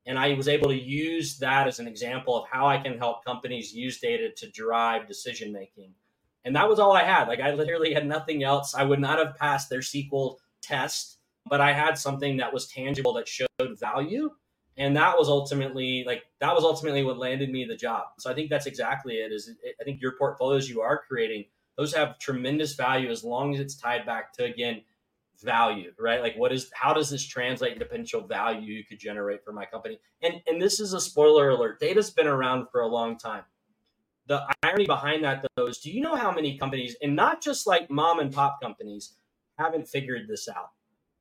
[0.07, 3.23] And I was able to use that as an example of how I can help
[3.23, 5.93] companies use data to drive decision making.
[6.43, 7.27] And that was all I had.
[7.27, 8.73] Like I literally had nothing else.
[8.73, 13.13] I would not have passed their SQL test but I had something that was tangible
[13.13, 13.47] that showed
[13.79, 14.31] value.
[14.77, 18.05] And that was ultimately like that was ultimately what landed me the job.
[18.17, 19.31] So I think that's exactly it.
[19.31, 21.45] Is it, I think your portfolios you are creating
[21.77, 24.81] those have tremendous value as long as it's tied back to again
[25.41, 26.21] value, right?
[26.21, 29.65] Like what is how does this translate into potential value you could generate for my
[29.65, 29.99] company?
[30.21, 31.79] And and this is a spoiler alert.
[31.79, 33.43] Data's been around for a long time.
[34.25, 37.67] The irony behind that though is do you know how many companies and not just
[37.67, 39.13] like mom and pop companies
[39.57, 40.71] haven't figured this out?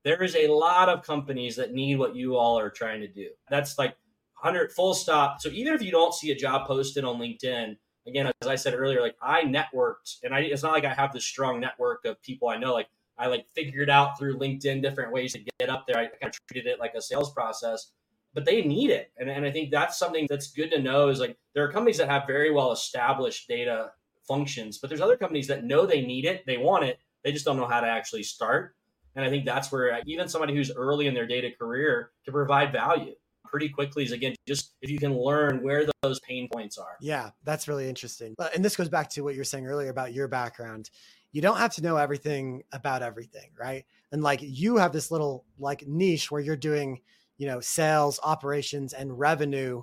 [0.04, 3.28] There is a lot of companies that need what you all are trying to do.
[3.50, 3.94] That's like
[4.40, 5.40] 100 full stop.
[5.40, 8.74] So even if you don't see a job posted on LinkedIn, again, as I said
[8.74, 12.20] earlier, like I networked and I, it's not like I have this strong network of
[12.22, 12.72] people I know.
[12.72, 12.88] Like
[13.18, 15.96] I like figured out through LinkedIn different ways to get up there.
[15.96, 17.92] I kind of treated it like a sales process,
[18.34, 19.12] but they need it.
[19.18, 21.98] And, and I think that's something that's good to know is like there are companies
[21.98, 23.92] that have very well established data
[24.26, 27.44] functions, but there's other companies that know they need it, they want it, they just
[27.44, 28.74] don't know how to actually start.
[29.14, 32.32] And I think that's where uh, even somebody who's early in their data career can
[32.32, 36.78] provide value pretty quickly is again just if you can learn where those pain points
[36.78, 36.96] are.
[37.00, 38.34] Yeah, that's really interesting.
[38.54, 40.90] And this goes back to what you were saying earlier about your background.
[41.32, 43.84] You don't have to know everything about everything, right?
[44.10, 47.00] And like you have this little like niche where you're doing,
[47.36, 49.82] you know, sales, operations and revenue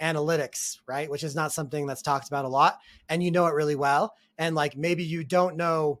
[0.00, 1.10] analytics, right?
[1.10, 4.14] Which is not something that's talked about a lot and you know it really well.
[4.38, 6.00] And like maybe you don't know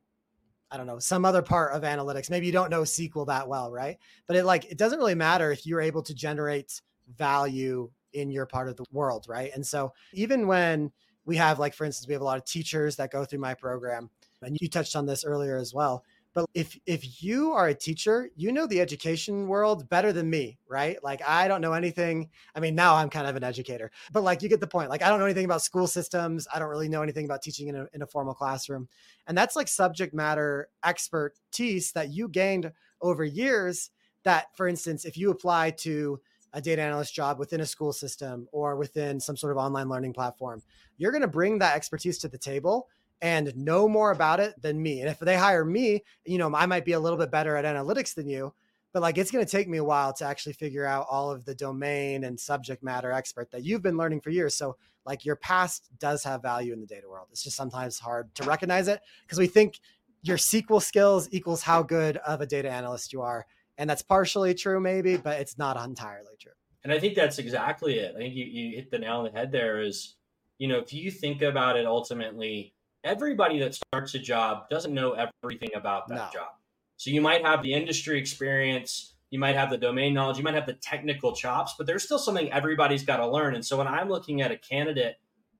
[0.70, 2.30] I don't know, some other part of analytics.
[2.30, 3.98] Maybe you don't know SQL that well, right?
[4.26, 6.80] But it like it doesn't really matter if you're able to generate
[7.16, 9.50] value in your part of the world, right?
[9.54, 10.92] And so even when
[11.24, 13.54] we have like for instance, we have a lot of teachers that go through my
[13.54, 14.10] program,
[14.42, 16.04] and you touched on this earlier as well.
[16.32, 20.58] But if if you are a teacher, you know the education world better than me,
[20.68, 21.02] right?
[21.02, 22.30] Like I don't know anything.
[22.54, 24.90] I mean, now I'm kind of an educator, but like you get the point.
[24.90, 26.46] Like I don't know anything about school systems.
[26.54, 28.88] I don't really know anything about teaching in a, in a formal classroom.
[29.26, 33.90] And that's like subject matter expertise that you gained over years
[34.22, 36.20] that for instance, if you apply to
[36.52, 40.12] a data analyst job within a school system or within some sort of online learning
[40.12, 40.62] platform,
[40.96, 42.88] you're going to bring that expertise to the table
[43.22, 45.00] and know more about it than me.
[45.00, 47.64] And if they hire me, you know, I might be a little bit better at
[47.64, 48.54] analytics than you,
[48.92, 51.44] but like it's going to take me a while to actually figure out all of
[51.44, 54.54] the domain and subject matter expert that you've been learning for years.
[54.54, 57.28] So like your past does have value in the data world.
[57.30, 59.80] It's just sometimes hard to recognize it because we think
[60.22, 63.46] your SQL skills equals how good of a data analyst you are.
[63.78, 66.52] And that's partially true, maybe, but it's not entirely true.
[66.84, 68.14] And I think that's exactly it.
[68.14, 70.16] I think you, you hit the nail on the head there is,
[70.58, 75.16] you know, if you think about it ultimately, everybody that starts a job doesn't know
[75.42, 76.28] everything about that no.
[76.32, 76.48] job.
[76.96, 80.54] So you might have the industry experience, you might have the domain knowledge, you might
[80.54, 83.54] have the technical chops, but there's still something everybody's got to learn.
[83.54, 85.16] And so when I'm looking at a candidate,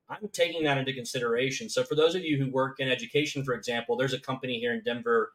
[0.08, 1.68] I'm taking that into consideration.
[1.68, 4.74] So for those of you who work in education, for example, there's a company here
[4.74, 5.32] in Denver.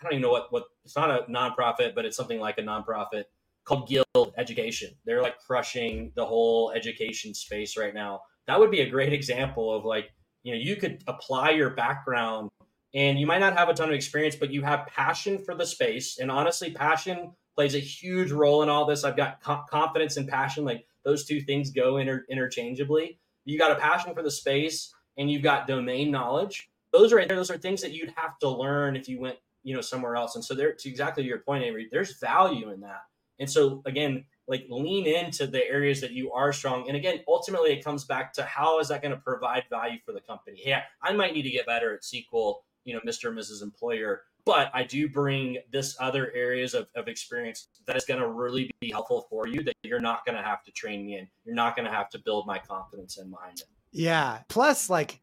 [0.00, 2.62] I don't even know what what it's not a nonprofit, but it's something like a
[2.62, 3.24] nonprofit
[3.64, 4.94] called Guild Education.
[5.04, 8.22] They're like crushing the whole education space right now.
[8.46, 10.10] That would be a great example of like
[10.44, 12.50] you know you could apply your background
[12.94, 15.66] and you might not have a ton of experience but you have passion for the
[15.66, 16.18] space.
[16.18, 19.02] And honestly passion plays a huge role in all this.
[19.02, 23.18] I've got co- confidence and passion like those two things go inter- interchangeably.
[23.44, 26.70] You got a passion for the space and you've got domain knowledge.
[26.92, 29.80] Those are those are things that you'd have to learn if you went you know
[29.80, 30.36] somewhere else.
[30.36, 33.02] And so there to exactly your point avery there's value in that.
[33.40, 36.86] And so again like lean into the areas that you are strong.
[36.88, 40.12] And again, ultimately it comes back to how is that going to provide value for
[40.12, 40.62] the company?
[40.64, 43.28] Yeah, I might need to get better at SQL, you know, Mr.
[43.28, 43.62] and Mrs.
[43.62, 48.28] Employer, but I do bring this other areas of, of experience that is going to
[48.28, 51.28] really be helpful for you that you're not going to have to train me in.
[51.44, 53.66] You're not going to have to build my confidence in behind it.
[53.92, 54.40] Yeah.
[54.48, 55.20] Plus like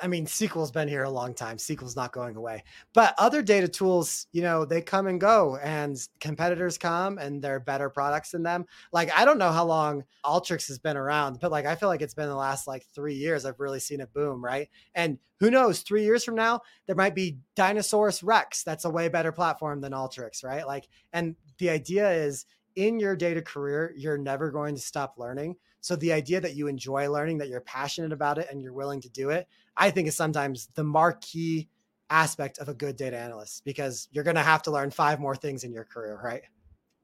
[0.00, 1.58] I mean, SQL's been here a long time.
[1.58, 2.64] SQL's not going away.
[2.94, 7.60] But other data tools, you know, they come and go, and competitors come and they're
[7.60, 8.64] better products than them.
[8.92, 12.02] Like, I don't know how long Alteryx has been around, but like, I feel like
[12.02, 13.44] it's been the last like three years.
[13.44, 14.68] I've really seen a boom, right?
[14.94, 18.62] And who knows, three years from now, there might be Dinosaurus Rex.
[18.62, 20.66] That's a way better platform than Alteryx, right?
[20.66, 25.56] Like, and the idea is in your data career, you're never going to stop learning.
[25.82, 29.00] So the idea that you enjoy learning, that you're passionate about it, and you're willing
[29.02, 31.68] to do it, I think is sometimes the marquee
[32.08, 35.34] aspect of a good data analyst because you're going to have to learn five more
[35.34, 36.42] things in your career, right?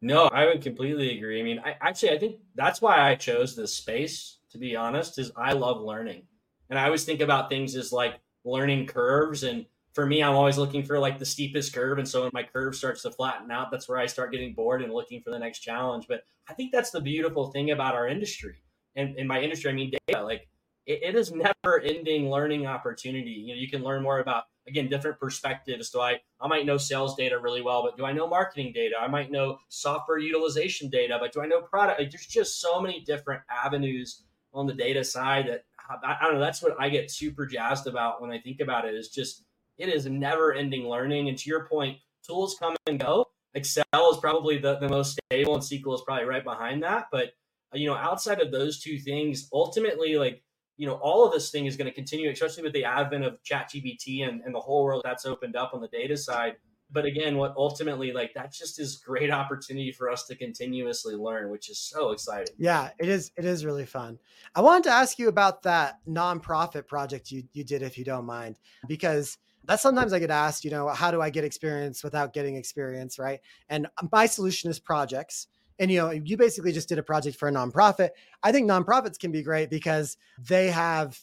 [0.01, 1.41] No, I would completely agree.
[1.41, 4.37] I mean, I actually I think that's why I chose this space.
[4.53, 6.23] To be honest, is I love learning,
[6.71, 10.57] and I always think about things as like learning curves and for me, I'm always
[10.57, 11.99] looking for like the steepest curve.
[11.99, 14.81] And so when my curve starts to flatten out, that's where I start getting bored
[14.81, 16.07] and looking for the next challenge.
[16.09, 18.63] But I think that's the beautiful thing about our industry.
[18.97, 20.23] And in my industry, I mean data.
[20.23, 20.49] Like
[20.87, 23.31] it, it is never ending learning opportunity.
[23.31, 25.91] You know, you can learn more about again different perspectives.
[25.91, 28.97] Do I I might know sales data really well, but do I know marketing data?
[29.01, 32.01] I might know software utilization data, but do I know product?
[32.01, 34.23] Like, there's just so many different avenues
[34.53, 35.65] on the data side that
[36.03, 36.41] I, I don't know.
[36.41, 38.95] That's what I get super jazzed about when I think about it.
[38.95, 39.45] Is just
[39.79, 41.29] it is never ending learning.
[41.29, 43.27] And to your point, tools come and go.
[43.55, 47.07] Excel is probably the, the most stable and SQL is probably right behind that.
[47.11, 47.33] But,
[47.75, 50.43] you know, outside of those two things, ultimately, like,
[50.77, 53.39] you know, all of this thing is going to continue, especially with the advent of
[53.43, 56.55] ChatGPT and, and the whole world that's opened up on the data side.
[56.91, 61.51] But again, what ultimately, like, that just is great opportunity for us to continuously learn,
[61.51, 62.55] which is so exciting.
[62.57, 63.31] Yeah, it is.
[63.37, 64.19] It is really fun.
[64.55, 68.25] I wanted to ask you about that nonprofit project you you did, if you don't
[68.25, 72.33] mind, because that's sometimes I get asked, you know, how do I get experience without
[72.33, 73.41] getting experience, right?
[73.69, 75.49] And my solution is projects.
[75.79, 78.11] And you know, you basically just did a project for a nonprofit.
[78.43, 81.19] I think nonprofits can be great because they have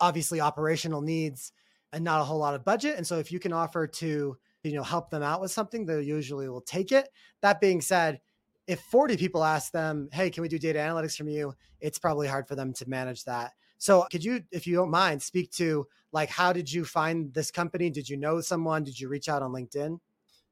[0.00, 1.52] obviously operational needs
[1.92, 2.96] and not a whole lot of budget.
[2.96, 6.00] And so if you can offer to, you know, help them out with something, they
[6.02, 7.08] usually will take it.
[7.40, 8.20] That being said,
[8.66, 12.28] if 40 people ask them, "Hey, can we do data analytics from you?" It's probably
[12.28, 13.54] hard for them to manage that.
[13.78, 17.50] So, could you, if you don't mind, speak to like how did you find this
[17.50, 17.90] company?
[17.90, 18.84] Did you know someone?
[18.84, 19.98] Did you reach out on LinkedIn?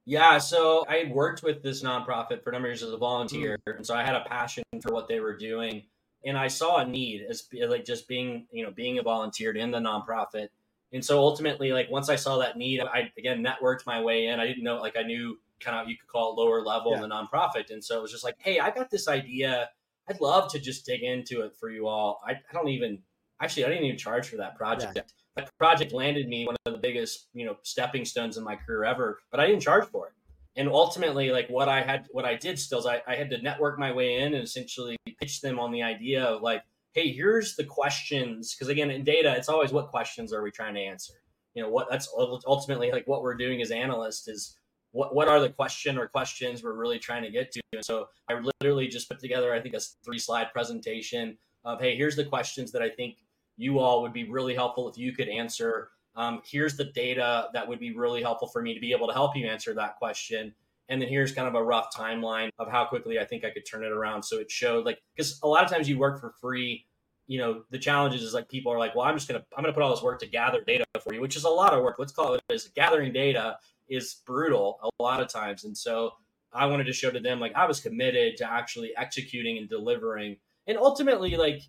[0.08, 3.58] Yeah, so I worked with this nonprofit for a number of years as a volunteer,
[3.66, 3.76] mm.
[3.76, 5.82] and so I had a passion for what they were doing,
[6.24, 9.72] and I saw a need as like just being you know being a volunteer in
[9.72, 10.48] the nonprofit,
[10.92, 14.38] and so ultimately like once I saw that need, I again networked my way in.
[14.38, 17.02] I didn't know like I knew kind of you could call it lower level yeah.
[17.02, 19.70] in the nonprofit, and so it was just like, hey, I got this idea.
[20.08, 22.20] I'd love to just dig into it for you all.
[22.24, 23.02] I, I don't even
[23.42, 24.92] actually I didn't even charge for that project.
[24.94, 25.02] Yeah.
[25.36, 28.84] That project landed me one of the biggest, you know, stepping stones in my career
[28.84, 30.12] ever, but I didn't charge for it.
[30.56, 33.42] And ultimately, like what I had, what I did still is I, I had to
[33.42, 36.62] network my way in and essentially pitch them on the idea of like,
[36.94, 38.54] hey, here's the questions.
[38.54, 41.12] Because again, in data, it's always what questions are we trying to answer?
[41.54, 42.08] You know, what that's
[42.46, 44.56] ultimately like what we're doing as analysts is
[44.92, 47.60] what what are the question or questions we're really trying to get to.
[47.74, 51.96] And so I literally just put together, I think, a three slide presentation of hey,
[51.96, 53.16] here's the questions that I think
[53.56, 55.90] you all would be really helpful if you could answer.
[56.14, 59.12] Um, here's the data that would be really helpful for me to be able to
[59.12, 60.54] help you answer that question.
[60.88, 63.66] And then here's kind of a rough timeline of how quickly I think I could
[63.66, 64.22] turn it around.
[64.22, 66.86] So it showed like, because a lot of times you work for free,
[67.26, 69.64] you know, the challenges is like people are like, well, I'm just going to, I'm
[69.64, 71.74] going to put all this work to gather data for you, which is a lot
[71.74, 71.96] of work.
[71.98, 75.64] Let's call it as gathering data is brutal a lot of times.
[75.64, 76.12] And so
[76.52, 80.36] I wanted to show to them, like, I was committed to actually executing and delivering.
[80.68, 81.62] And ultimately, like,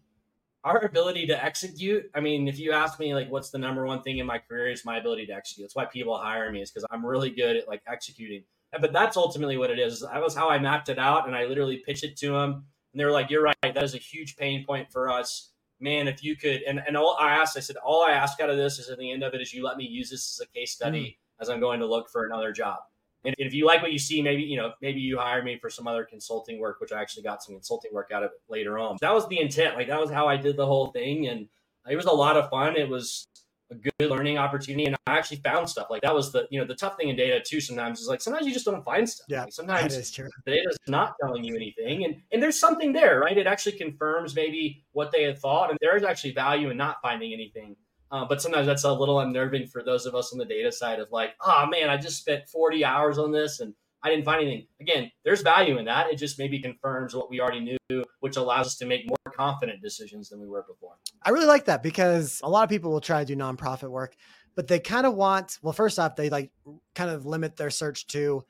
[0.63, 2.09] our ability to execute.
[2.13, 4.69] I mean, if you ask me like what's the number one thing in my career
[4.69, 5.65] is my ability to execute.
[5.65, 8.43] That's why people hire me is because I'm really good at like executing.
[8.79, 10.01] But that's ultimately what it is.
[10.01, 12.99] That was how I mapped it out, and I literally pitched it to them, and
[12.99, 13.55] they were like, "You're right.
[13.61, 16.09] That is a huge pain point for us, man.
[16.09, 18.57] If you could." And and all I asked, I said, all I ask out of
[18.57, 20.51] this is at the end of it is you let me use this as a
[20.51, 21.41] case study mm.
[21.41, 22.79] as I'm going to look for another job.
[23.25, 25.69] And if you like what you see, maybe you know, maybe you hire me for
[25.69, 28.77] some other consulting work, which I actually got some consulting work out of it later
[28.77, 28.97] on.
[29.01, 29.75] That was the intent.
[29.75, 31.47] Like that was how I did the whole thing, and
[31.89, 32.75] it was a lot of fun.
[32.75, 33.27] It was
[33.69, 35.87] a good learning opportunity, and I actually found stuff.
[35.89, 37.59] Like that was the you know the tough thing in data too.
[37.59, 39.25] Sometimes is like sometimes you just don't find stuff.
[39.29, 40.29] Yeah, like sometimes that is true.
[40.45, 43.37] the data's not telling you anything, and and there's something there, right?
[43.37, 47.01] It actually confirms maybe what they had thought, and there is actually value in not
[47.01, 47.75] finding anything.
[48.11, 50.99] Uh, but sometimes that's a little unnerving for those of us on the data side
[50.99, 54.41] of like, oh man, I just spent 40 hours on this and I didn't find
[54.41, 54.67] anything.
[54.79, 56.07] Again, there's value in that.
[56.07, 59.81] It just maybe confirms what we already knew, which allows us to make more confident
[59.81, 60.93] decisions than we were before.
[61.23, 64.15] I really like that because a lot of people will try to do nonprofit work,
[64.55, 66.51] but they kind of want, well, first off, they like
[66.95, 68.43] kind of limit their search to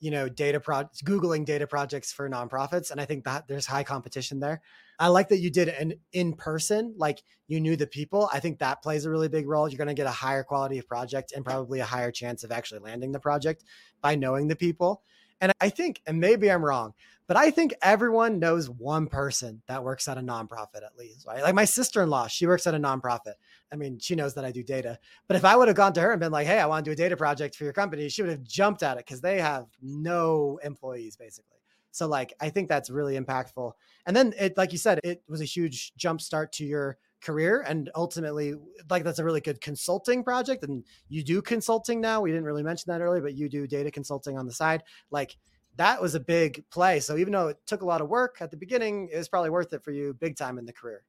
[0.00, 2.90] you know, data pro Googling data projects for nonprofits.
[2.90, 4.62] And I think that there's high competition there.
[4.98, 8.28] I like that you did it in, in person, like you knew the people.
[8.32, 9.68] I think that plays a really big role.
[9.68, 12.52] You're going to get a higher quality of project and probably a higher chance of
[12.52, 13.64] actually landing the project
[14.02, 15.02] by knowing the people.
[15.40, 16.92] And I think, and maybe I'm wrong,
[17.30, 21.44] but I think everyone knows one person that works at a nonprofit at least, right?
[21.44, 23.34] Like my sister in law, she works at a nonprofit.
[23.72, 24.98] I mean, she knows that I do data.
[25.28, 26.88] But if I would have gone to her and been like, hey, I want to
[26.88, 29.40] do a data project for your company, she would have jumped at it because they
[29.40, 31.58] have no employees basically.
[31.92, 33.74] So, like, I think that's really impactful.
[34.06, 37.60] And then it, like you said, it was a huge jump start to your career
[37.60, 38.54] and ultimately
[38.88, 42.62] like that's a really good consulting project and you do consulting now we didn't really
[42.62, 45.36] mention that earlier but you do data consulting on the side like
[45.80, 47.00] that was a big play.
[47.00, 49.48] So even though it took a lot of work at the beginning, it was probably
[49.48, 51.04] worth it for you big time in the career.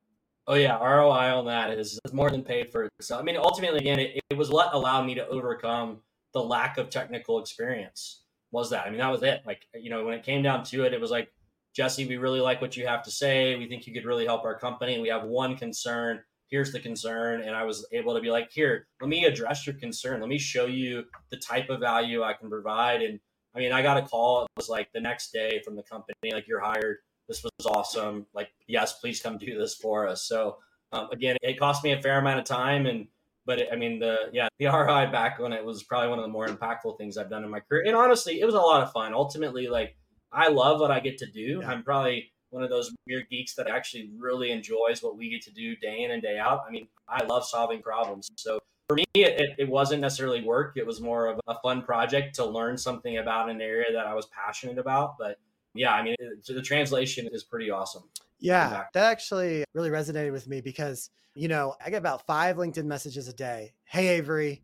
[0.48, 2.90] Oh yeah, ROI on that is, more than paid for.
[3.02, 6.00] So I mean, ultimately, again, it, it was what allowed me to overcome
[6.34, 8.24] the lack of technical experience.
[8.52, 8.88] Was that?
[8.88, 9.42] I mean, that was it.
[9.46, 11.30] Like you know, when it came down to it, it was like
[11.74, 13.56] Jesse, we really like what you have to say.
[13.56, 15.00] We think you could really help our company.
[15.00, 16.22] We have one concern.
[16.48, 17.42] Here's the concern.
[17.42, 20.20] And I was able to be like, here, let me address your concern.
[20.20, 23.02] Let me show you the type of value I can provide.
[23.02, 23.22] And
[23.56, 24.44] I mean, I got a call.
[24.44, 26.98] It was like the next day from the company, like you're hired.
[27.28, 28.26] This was awesome.
[28.34, 30.24] Like, yes, please come do this for us.
[30.28, 30.58] So
[30.92, 33.08] um, again, it cost me a fair amount of time, and
[33.46, 36.24] but it, I mean, the yeah, the ROI back on it was probably one of
[36.24, 37.84] the more impactful things I've done in my career.
[37.86, 39.14] And honestly, it was a lot of fun.
[39.14, 39.96] Ultimately, like
[40.32, 41.60] I love what I get to do.
[41.62, 41.70] Yeah.
[41.70, 45.54] I'm probably one of those weird geeks that actually really enjoys what we get to
[45.54, 46.62] do day in and day out.
[46.68, 48.30] I mean, I love solving problems.
[48.36, 48.60] So
[48.92, 50.74] for me, it, it wasn't necessarily work.
[50.76, 54.14] It was more of a fun project to learn something about an area that I
[54.14, 55.18] was passionate about.
[55.18, 55.40] But
[55.74, 58.04] yeah, I mean, it, the translation is pretty awesome.
[58.40, 62.86] Yeah, that actually really resonated with me because, you know, I get about five LinkedIn
[62.86, 63.72] messages a day.
[63.86, 64.64] Hey, Avery.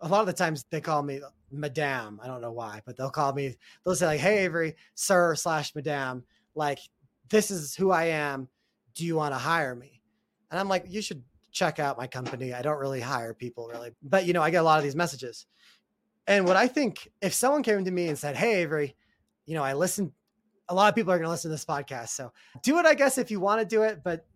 [0.00, 1.20] A lot of the times they call me
[1.50, 2.18] Madame.
[2.22, 5.74] I don't know why, but they'll call me, they'll say, like, hey, Avery, sir slash
[5.74, 6.24] Madame,
[6.54, 6.78] like,
[7.28, 8.48] this is who I am.
[8.94, 10.00] Do you want to hire me?
[10.50, 11.22] And I'm like, you should
[11.56, 12.52] check out my company.
[12.52, 14.94] I don't really hire people really, but you know, I get a lot of these
[14.94, 15.46] messages.
[16.26, 18.94] And what I think, if someone came to me and said, Hey, Avery,
[19.46, 20.12] you know, I listen,
[20.68, 22.10] a lot of people are going to listen to this podcast.
[22.10, 22.30] So
[22.62, 24.26] do it, I guess, if you want to do it, but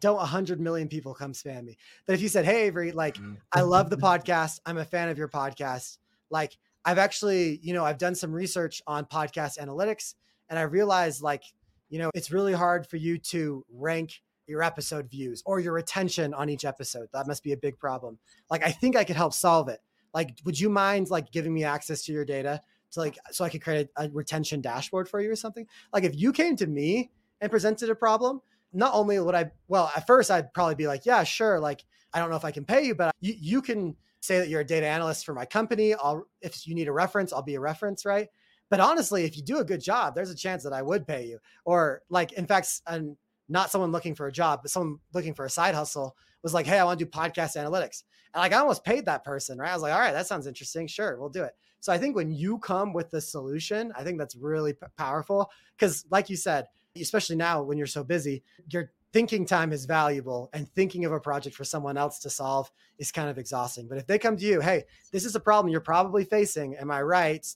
[0.00, 1.76] don't 100 million people come spam me.
[2.06, 3.34] But if you said, Hey, Avery, like, mm-hmm.
[3.52, 4.58] I love the podcast.
[4.66, 5.98] I'm a fan of your podcast.
[6.28, 10.14] Like, I've actually, you know, I've done some research on podcast analytics
[10.48, 11.44] and I realized, like,
[11.88, 16.34] you know, it's really hard for you to rank your episode views or your retention
[16.34, 17.08] on each episode.
[17.12, 18.18] That must be a big problem.
[18.50, 19.80] Like I think I could help solve it.
[20.12, 22.60] Like would you mind like giving me access to your data
[22.92, 25.66] to like so I could create a, a retention dashboard for you or something?
[25.92, 28.40] Like if you came to me and presented a problem,
[28.72, 32.18] not only would I well, at first I'd probably be like, yeah, sure, like I
[32.20, 34.66] don't know if I can pay you, but you you can say that you're a
[34.66, 35.94] data analyst for my company.
[35.94, 38.28] I'll if you need a reference, I'll be a reference, right?
[38.70, 41.26] But honestly, if you do a good job, there's a chance that I would pay
[41.26, 41.38] you.
[41.64, 43.16] Or like, in fact, and
[43.48, 46.66] not someone looking for a job, but someone looking for a side hustle was like,
[46.66, 48.04] Hey, I want to do podcast analytics.
[48.34, 49.70] And like, I almost paid that person, right?
[49.70, 50.86] I was like, all right, that sounds interesting.
[50.86, 51.52] Sure, we'll do it.
[51.80, 55.50] So I think when you come with the solution, I think that's really p- powerful.
[55.78, 56.66] Cause like you said,
[56.96, 61.20] especially now when you're so busy, your thinking time is valuable and thinking of a
[61.20, 63.86] project for someone else to solve is kind of exhausting.
[63.86, 66.74] But if they come to you, Hey, this is a problem you're probably facing.
[66.74, 67.46] Am I right?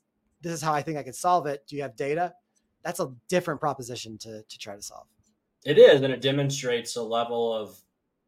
[0.41, 1.65] This is how I think I could solve it.
[1.67, 2.35] Do you have data?
[2.85, 5.07] That's a different proposition to, to try to solve.
[5.65, 7.77] It is, and it demonstrates a level of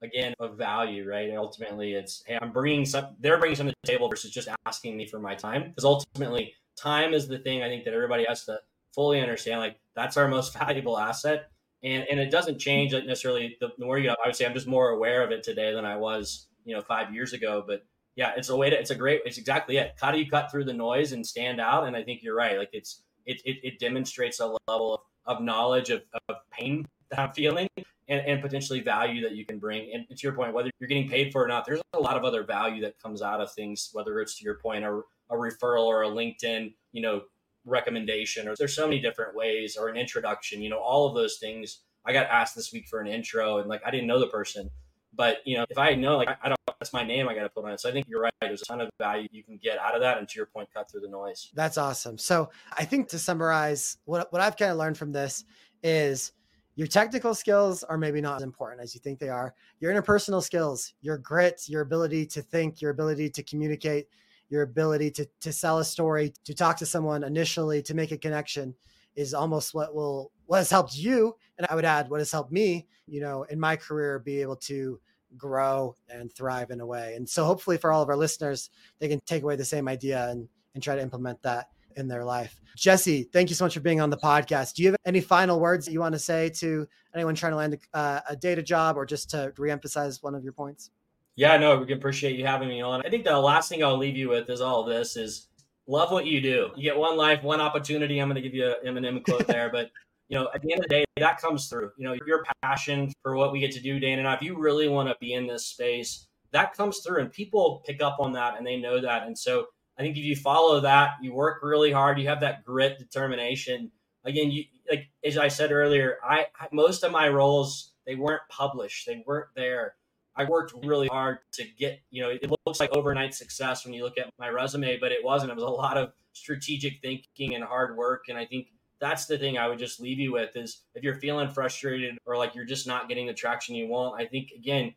[0.02, 1.34] again of value, right?
[1.36, 3.16] ultimately, it's hey, I'm bringing some.
[3.20, 6.54] They're bringing something to the table versus just asking me for my time, because ultimately,
[6.76, 8.58] time is the thing I think that everybody has to
[8.94, 9.60] fully understand.
[9.60, 11.50] Like that's our most valuable asset,
[11.82, 13.56] and and it doesn't change necessarily.
[13.60, 15.84] The, the more you, I would say, I'm just more aware of it today than
[15.84, 17.62] I was, you know, five years ago.
[17.66, 17.84] But
[18.16, 18.78] yeah, it's a way to.
[18.78, 19.22] It's a great.
[19.24, 19.94] It's exactly it.
[20.00, 21.86] How do you cut through the noise and stand out?
[21.86, 22.58] And I think you're right.
[22.58, 27.34] Like it's it it, it demonstrates a level of, of knowledge of, of pain that
[27.34, 27.68] feeling
[28.08, 29.90] and, and potentially value that you can bring.
[29.92, 32.16] And to your point, whether you're getting paid for it or not, there's a lot
[32.16, 35.00] of other value that comes out of things, whether it's to your point, a,
[35.30, 37.22] a referral or a LinkedIn, you know,
[37.64, 41.38] recommendation, or there's so many different ways, or an introduction, you know, all of those
[41.38, 41.82] things.
[42.04, 44.70] I got asked this week for an intro and like I didn't know the person.
[45.12, 47.48] But you know, if I know like I don't that's my name I got to
[47.50, 47.80] put on it.
[47.80, 48.32] So I think you're right.
[48.40, 50.68] There's a ton of value you can get out of that, and to your point,
[50.72, 51.50] cut through the noise.
[51.54, 52.16] That's awesome.
[52.16, 55.44] So I think to summarize, what what I've kind of learned from this
[55.82, 56.32] is
[56.80, 59.54] your technical skills are maybe not as important as you think they are.
[59.80, 64.08] Your interpersonal skills, your grit, your ability to think, your ability to communicate,
[64.48, 68.16] your ability to, to sell a story, to talk to someone initially, to make a
[68.16, 68.74] connection
[69.14, 71.36] is almost what will what has helped you.
[71.58, 74.56] And I would add what has helped me, you know, in my career, be able
[74.56, 74.98] to
[75.36, 77.12] grow and thrive in a way.
[77.14, 78.70] And so hopefully for all of our listeners,
[79.00, 82.24] they can take away the same idea and, and try to implement that in their
[82.24, 82.60] life.
[82.76, 84.74] Jesse, thank you so much for being on the podcast.
[84.74, 87.56] Do you have any final words that you want to say to anyone trying to
[87.56, 90.90] land a, uh, a data job or just to reemphasize one of your points?
[91.36, 93.02] Yeah, no, we can appreciate you having me on.
[93.04, 95.48] I think the last thing I'll leave you with is all this is
[95.86, 96.70] love what you do.
[96.76, 98.18] You get one life, one opportunity.
[98.18, 99.90] I'm going to give you an Eminem quote there, but
[100.28, 101.90] you know, at the end of the day, that comes through.
[101.98, 104.34] You know, your passion for what we get to do, Dan and I.
[104.34, 108.00] If you really want to be in this space, that comes through, and people pick
[108.00, 109.26] up on that and they know that.
[109.26, 109.66] And so,
[110.00, 113.90] I think if you follow that, you work really hard, you have that grit, determination.
[114.24, 119.06] Again, you like as I said earlier, I, most of my roles they weren't published,
[119.06, 119.96] they weren't there.
[120.34, 124.02] I worked really hard to get, you know, it looks like overnight success when you
[124.02, 125.50] look at my resume, but it wasn't.
[125.50, 128.24] It was a lot of strategic thinking and hard work.
[128.30, 128.68] And I think
[129.00, 132.38] that's the thing I would just leave you with is if you're feeling frustrated or
[132.38, 134.94] like you're just not getting the traction you want, I think again,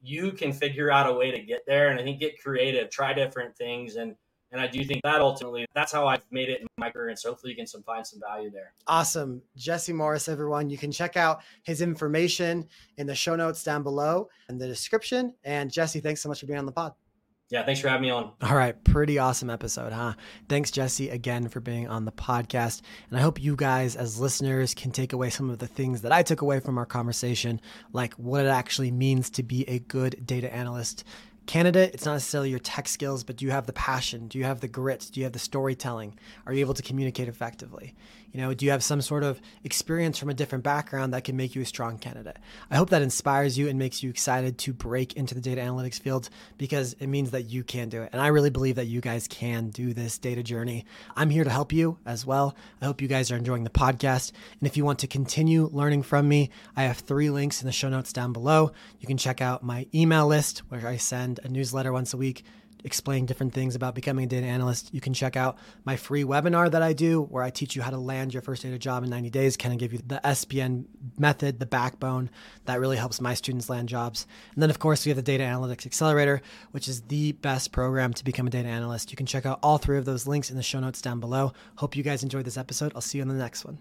[0.00, 1.90] you can figure out a way to get there.
[1.90, 4.16] And I think get creative, try different things and
[4.56, 7.10] and I do think that ultimately that's how I've made it in my career.
[7.10, 8.72] And so hopefully you can some, find some value there.
[8.86, 9.42] Awesome.
[9.54, 10.70] Jesse Morris, everyone.
[10.70, 15.34] You can check out his information in the show notes down below in the description.
[15.44, 16.94] And Jesse, thanks so much for being on the pod.
[17.50, 18.32] Yeah, thanks for having me on.
[18.40, 20.14] All right, pretty awesome episode, huh?
[20.48, 22.80] Thanks, Jesse, again for being on the podcast.
[23.10, 26.12] And I hope you guys, as listeners, can take away some of the things that
[26.12, 27.60] I took away from our conversation,
[27.92, 31.04] like what it actually means to be a good data analyst
[31.46, 34.28] candidate, it's not necessarily your tech skills, but do you have the passion?
[34.28, 35.08] Do you have the grit?
[35.12, 36.18] Do you have the storytelling?
[36.46, 37.94] Are you able to communicate effectively?
[38.36, 41.38] You know, do you have some sort of experience from a different background that can
[41.38, 42.36] make you a strong candidate?
[42.70, 45.98] I hope that inspires you and makes you excited to break into the data analytics
[45.98, 46.28] field
[46.58, 48.10] because it means that you can do it.
[48.12, 50.84] And I really believe that you guys can do this data journey.
[51.16, 52.54] I'm here to help you as well.
[52.82, 54.32] I hope you guys are enjoying the podcast.
[54.60, 57.72] And if you want to continue learning from me, I have three links in the
[57.72, 58.70] show notes down below.
[59.00, 62.44] You can check out my email list where I send a newsletter once a week
[62.86, 66.70] explain different things about becoming a data analyst, you can check out my free webinar
[66.70, 69.10] that I do where I teach you how to land your first data job in
[69.10, 70.84] 90 days, kind of give you the SPN
[71.18, 72.30] method, the backbone
[72.64, 74.26] that really helps my students land jobs.
[74.54, 78.14] And then, of course, we have the Data Analytics Accelerator, which is the best program
[78.14, 79.10] to become a data analyst.
[79.10, 81.52] You can check out all three of those links in the show notes down below.
[81.74, 82.92] Hope you guys enjoyed this episode.
[82.94, 83.74] I'll see you on the next one.